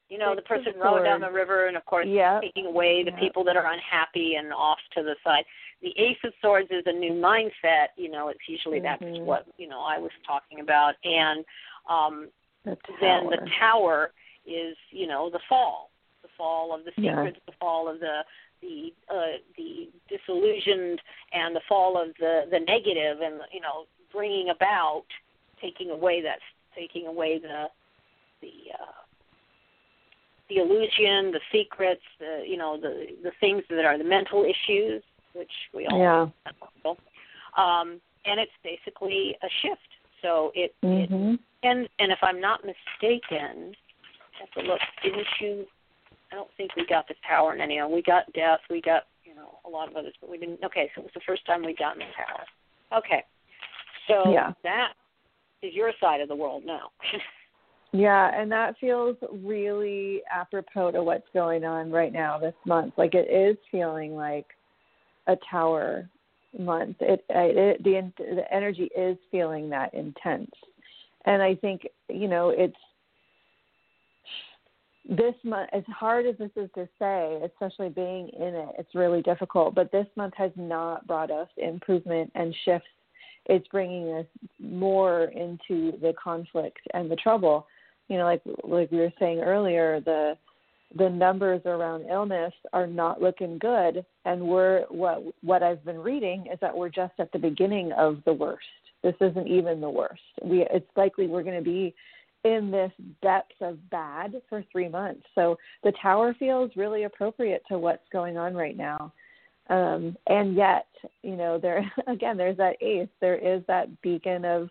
[0.09, 2.39] You know, Six the person rowing down the river, and of course, Yeah.
[2.41, 3.19] taking away the Yeah.
[3.19, 5.45] people that are unhappy and off to the side.
[5.81, 7.89] The Ace of Swords is a new mindset.
[7.95, 9.23] You know, it's usually that's Mhm.
[9.25, 11.45] what you know I was talking about, and
[11.87, 12.31] um,
[12.63, 14.13] The then the Tower.
[14.45, 15.91] Is you know the fall,
[16.23, 17.11] the fall of the Yeah.
[17.17, 18.25] secrets, the fall of the
[18.61, 20.99] the uh, the disillusioned,
[21.33, 25.05] and the fall of the the negative, and you know bringing about
[25.61, 26.39] taking away that
[26.73, 27.69] taking away the
[28.41, 28.91] the uh,
[30.49, 35.03] the illusion, the secrets, the you know the the things that are the mental issues,
[35.33, 36.27] which we all Yeah.
[37.57, 39.89] Um, and it's basically a shift.
[40.21, 44.79] So it, it hmm and and if I'm not mistaken, I have to look.
[45.03, 45.65] Didn't you?
[46.31, 47.79] I don't think we got the tower in any.
[47.79, 47.95] of them.
[47.95, 48.59] We got death.
[48.69, 50.63] We got you know a lot of others, but we didn't.
[50.63, 52.99] Okay, so it was the first time we got the tower.
[52.99, 53.23] Okay,
[54.07, 54.53] so Yeah.
[54.63, 54.93] that
[55.61, 56.91] is your side of the world now.
[57.91, 62.93] Yeah, and that feels really apropos to what's going on right now this month.
[62.97, 64.45] Like it is feeling like
[65.27, 66.07] a tower
[66.57, 66.97] month.
[66.99, 70.51] It, it the the energy is feeling that intense,
[71.25, 72.75] and I think you know it's
[75.07, 75.69] this month.
[75.73, 79.73] As hard as this is to say, especially being in it, it's really difficult.
[79.73, 82.87] But this month has not brought us improvement and shifts.
[83.47, 84.27] It's bringing us
[84.59, 87.65] more into the conflict and the trouble
[88.09, 90.35] you know like like we were saying earlier the
[90.97, 96.47] the numbers around illness are not looking good and we're what what I've been reading
[96.51, 98.65] is that we're just at the beginning of the worst.
[99.03, 100.21] This isn't even the worst.
[100.43, 101.93] We it's likely we're going to be
[102.43, 102.91] in this
[103.21, 105.23] depth of bad for 3 months.
[105.35, 109.13] So the tower feels really appropriate to what's going on right now.
[109.69, 110.87] Um and yet,
[111.21, 113.09] you know, there again there's that ace.
[113.21, 114.69] There is that beacon of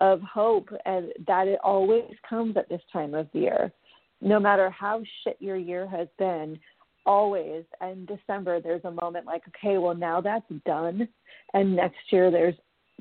[0.00, 3.72] of hope and that it always comes at this time of year.
[4.20, 6.58] No matter how shit your year has been,
[7.04, 11.08] always in December there's a moment like, okay, well now that's done
[11.54, 12.54] and next year there's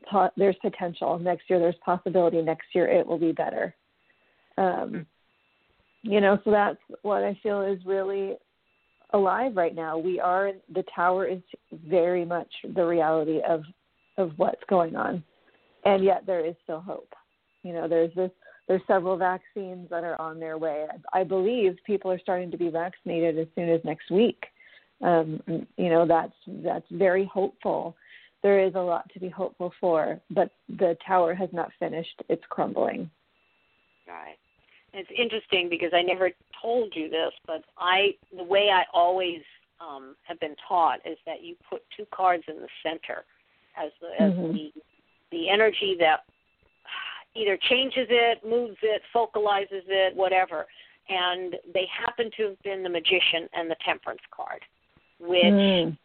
[0.09, 1.17] po- there's potential.
[1.17, 2.41] Next year there's possibility.
[2.41, 3.75] Next year it will be better.
[4.57, 5.05] Um
[6.03, 8.35] you know, so that's what I feel is really
[9.11, 9.97] alive right now.
[9.97, 11.41] We are the tower is
[11.71, 13.63] very much the reality of
[14.17, 15.23] of what's going on
[15.85, 17.13] and yet there is still hope.
[17.63, 18.31] You know, there's this
[18.67, 20.87] there's several vaccines that are on their way.
[21.13, 24.45] I believe people are starting to be vaccinated as soon as next week.
[25.03, 25.39] Um,
[25.77, 26.33] you know, that's
[26.63, 27.95] that's very hopeful.
[28.41, 32.43] There is a lot to be hopeful for, but the tower has not finished; it's
[32.49, 33.09] crumbling.
[34.07, 34.37] Right.
[34.93, 36.31] It's interesting because I never
[36.61, 39.41] told you this, but I the way I always
[39.81, 43.25] um, have been taught is that you put two cards in the center
[43.77, 44.53] as the as mm-hmm.
[44.53, 44.71] the
[45.35, 46.23] the energy that
[47.35, 50.65] either changes it, moves it, focalizes it, whatever.
[51.09, 54.61] And they happen to have been the magician and the temperance card,
[55.19, 55.97] which mm.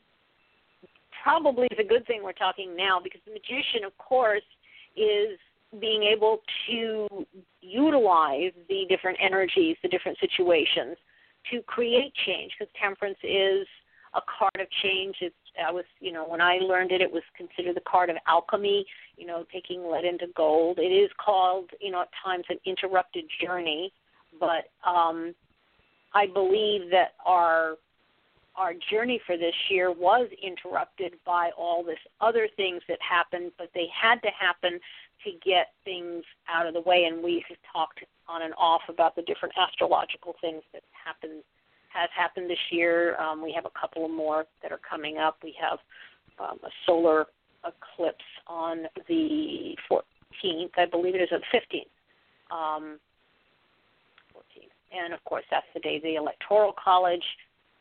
[1.22, 4.42] probably is a good thing we're talking now because the magician, of course,
[4.96, 5.38] is
[5.80, 7.06] being able to
[7.60, 10.96] utilize the different energies, the different situations
[11.50, 13.66] to create change because temperance is
[14.14, 15.16] a card of change.
[15.20, 15.34] It's
[15.64, 18.84] I was you know when I learned it, it was considered the card of alchemy.
[19.16, 20.78] You know, taking lead into gold.
[20.78, 23.92] It is called you know at times an interrupted journey,
[24.38, 25.34] but um,
[26.14, 27.76] I believe that our
[28.56, 33.70] our journey for this year was interrupted by all this other things that happened, but
[33.74, 34.78] they had to happen
[35.24, 37.04] to get things out of the way.
[37.04, 41.42] And we have talked on and off about the different astrological things that happened
[41.92, 43.20] has happened this year.
[43.20, 45.38] Um, we have a couple more that are coming up.
[45.42, 45.78] We have
[46.38, 47.26] um, a solar
[47.64, 51.86] eclipse on the 14th, I believe it is, or the 15th.
[52.54, 52.98] Um,
[54.34, 54.70] 14th.
[54.92, 57.24] And of course, that's the day the Electoral College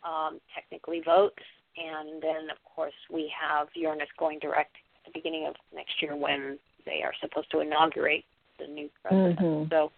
[0.04, 1.44] um, technically votes.
[1.78, 6.16] And then, of course, we have Uranus going direct at the beginning of next year
[6.16, 8.26] when they are supposed to inaugurate
[8.60, 9.40] the new president.
[9.40, 9.70] Mm-hmm.
[9.70, 9.92] So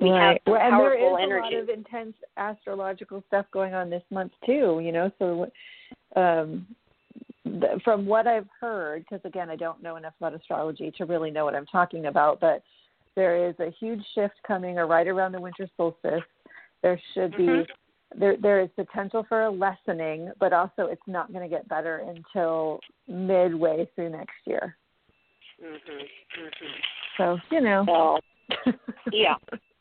[0.00, 0.40] we right.
[0.46, 1.56] have well, and there is energy.
[1.56, 4.80] a lot of intense astrological stuff going on this month too.
[4.82, 5.50] You know, so
[6.14, 6.66] um,
[7.84, 11.44] from what I've heard, because again, I don't know enough about astrology to really know
[11.44, 12.62] what I'm talking about, but
[13.16, 16.22] there is a huge shift coming, or right around the winter solstice.
[16.82, 17.44] There should be.
[17.44, 17.72] Mm-hmm.
[18.18, 21.98] There, there is potential for a lessening, but also it's not going to get better
[22.08, 24.76] until midway through next year.
[25.62, 26.04] Mhm.
[26.40, 26.70] Mhm.
[27.18, 27.84] So you know.
[28.64, 28.72] So,
[29.12, 29.34] yeah,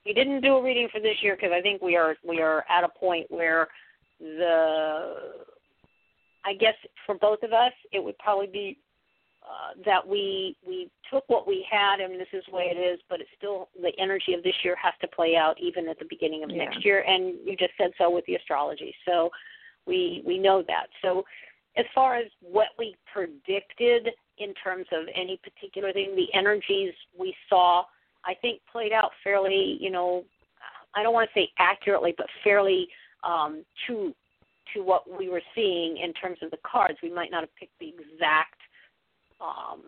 [0.08, 2.64] we didn't do a reading for this year because I think we are we are
[2.70, 3.68] at a point where
[4.20, 5.14] the
[6.46, 8.78] I guess for both of us it would probably be
[9.44, 13.00] uh, that we we took what we had and this is the way it is,
[13.10, 16.06] but it's still the energy of this year has to play out even at the
[16.10, 16.64] beginning of yeah.
[16.64, 17.04] next year.
[17.06, 19.30] And you just said so with the astrology, so
[19.86, 20.88] we we know that.
[21.02, 21.26] So
[21.76, 27.36] as far as what we predicted in terms of any particular thing, the energies we
[27.50, 27.84] saw
[28.28, 30.26] I think played out fairly, you know,
[30.96, 32.88] I don't want to say accurately, but fairly
[33.24, 34.14] um, true
[34.74, 36.98] to what we were seeing in terms of the cards.
[37.02, 38.60] We might not have picked the exact
[39.40, 39.82] um,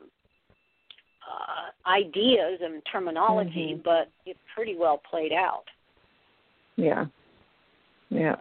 [1.30, 3.82] uh, ideas and terminology, mm-hmm.
[3.84, 5.66] but it pretty well played out.
[6.78, 7.06] Yeah.
[8.10, 8.36] Yeah.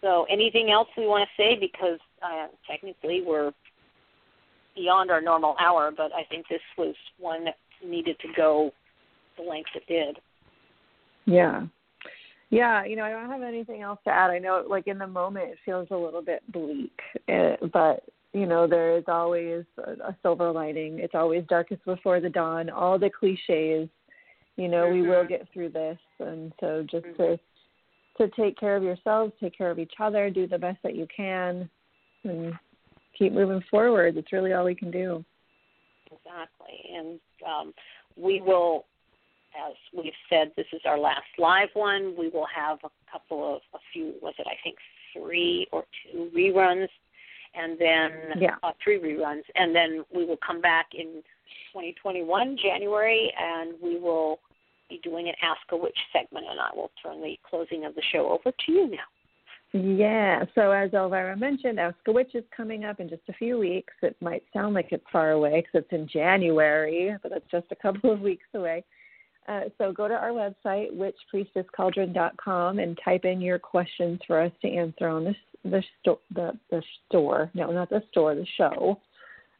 [0.00, 1.56] So, anything else we want to say?
[1.58, 3.52] Because uh, technically we're
[4.74, 8.70] beyond our normal hour, but I think this was one that needed to go
[9.36, 10.18] the length it did.
[11.26, 11.66] Yeah.
[12.50, 14.30] Yeah, you know, I don't have anything else to add.
[14.30, 16.96] I know, like in the moment, it feels a little bit bleak,
[17.28, 20.98] eh, but you know, there is always a, a silver lining.
[20.98, 22.70] It's always darkest before the dawn.
[22.70, 23.88] All the cliches,
[24.56, 25.00] you know, mm-hmm.
[25.00, 27.22] we will get through this, and so just mm-hmm.
[27.22, 27.38] to
[28.18, 31.06] to take care of yourselves, take care of each other, do the best that you
[31.14, 31.68] can,
[32.24, 32.54] and
[33.18, 34.16] keep moving forward.
[34.16, 35.24] It's really all we can do.
[36.06, 37.74] Exactly, and um,
[38.16, 38.84] we will,
[39.54, 42.14] as we've said, this is our last live one.
[42.18, 44.14] We will have a couple of a few.
[44.22, 44.76] Was it I think
[45.12, 46.88] three or two reruns,
[47.54, 48.56] and then yeah.
[48.62, 51.22] uh, three reruns, and then we will come back in
[51.72, 54.38] 2021 January, and we will
[54.88, 58.02] be doing an Ask a Witch segment, and I will turn the closing of the
[58.12, 58.98] show over to you now.
[59.84, 60.44] Yeah.
[60.54, 63.92] So as Elvyra mentioned, Ask a Witch is coming up in just a few weeks.
[64.02, 67.76] It might sound like it's far away because it's in January, but it's just a
[67.76, 68.84] couple of weeks away.
[69.48, 74.68] Uh, so go to our website, witchpriestesscauldron.com, and type in your questions for us to
[74.68, 77.50] answer on this the sto- the the store.
[77.54, 79.00] No, not the store, the show.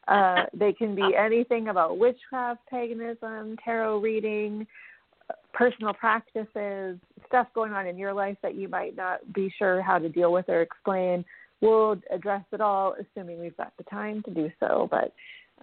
[0.07, 4.65] Uh, they can be anything about witchcraft, paganism, tarot reading,
[5.57, 9.97] personal practices, stuff going on in your life that you might not be sure how
[9.97, 11.25] to deal with or explain.
[11.61, 14.87] We'll address it all, assuming we've got the time to do so.
[14.91, 15.13] But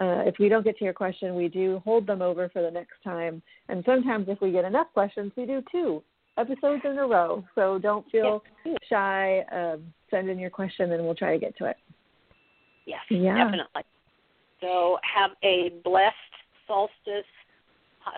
[0.04, 2.70] uh, if we don't get to your question, we do hold them over for the
[2.70, 3.40] next time.
[3.68, 6.02] And sometimes, if we get enough questions, we do two
[6.36, 7.44] episodes in a row.
[7.54, 8.42] So don't feel
[8.90, 9.44] shy.
[9.52, 11.76] Um, send in your question, and we'll try to get to it.
[12.86, 13.44] Yes, yeah.
[13.44, 13.82] definitely.
[14.60, 16.16] So have a blessed
[16.66, 17.24] solstice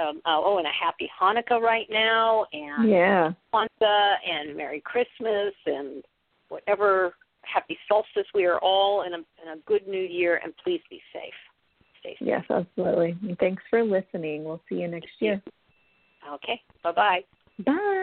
[0.00, 3.32] um, uh, oh, and a happy Hanukkah right now, and Yeah.
[3.52, 6.04] Kwanzaa, and Merry Christmas, and
[6.48, 8.26] whatever happy solstice.
[8.34, 11.34] We are all in a, in a good new year, and please be safe.
[12.00, 12.28] Stay safe.
[12.28, 13.16] Yes, absolutely.
[13.22, 14.44] And thanks for listening.
[14.44, 15.40] We'll see you next year.
[16.34, 16.60] Okay.
[16.82, 17.22] Bye bye
[17.66, 18.02] bye.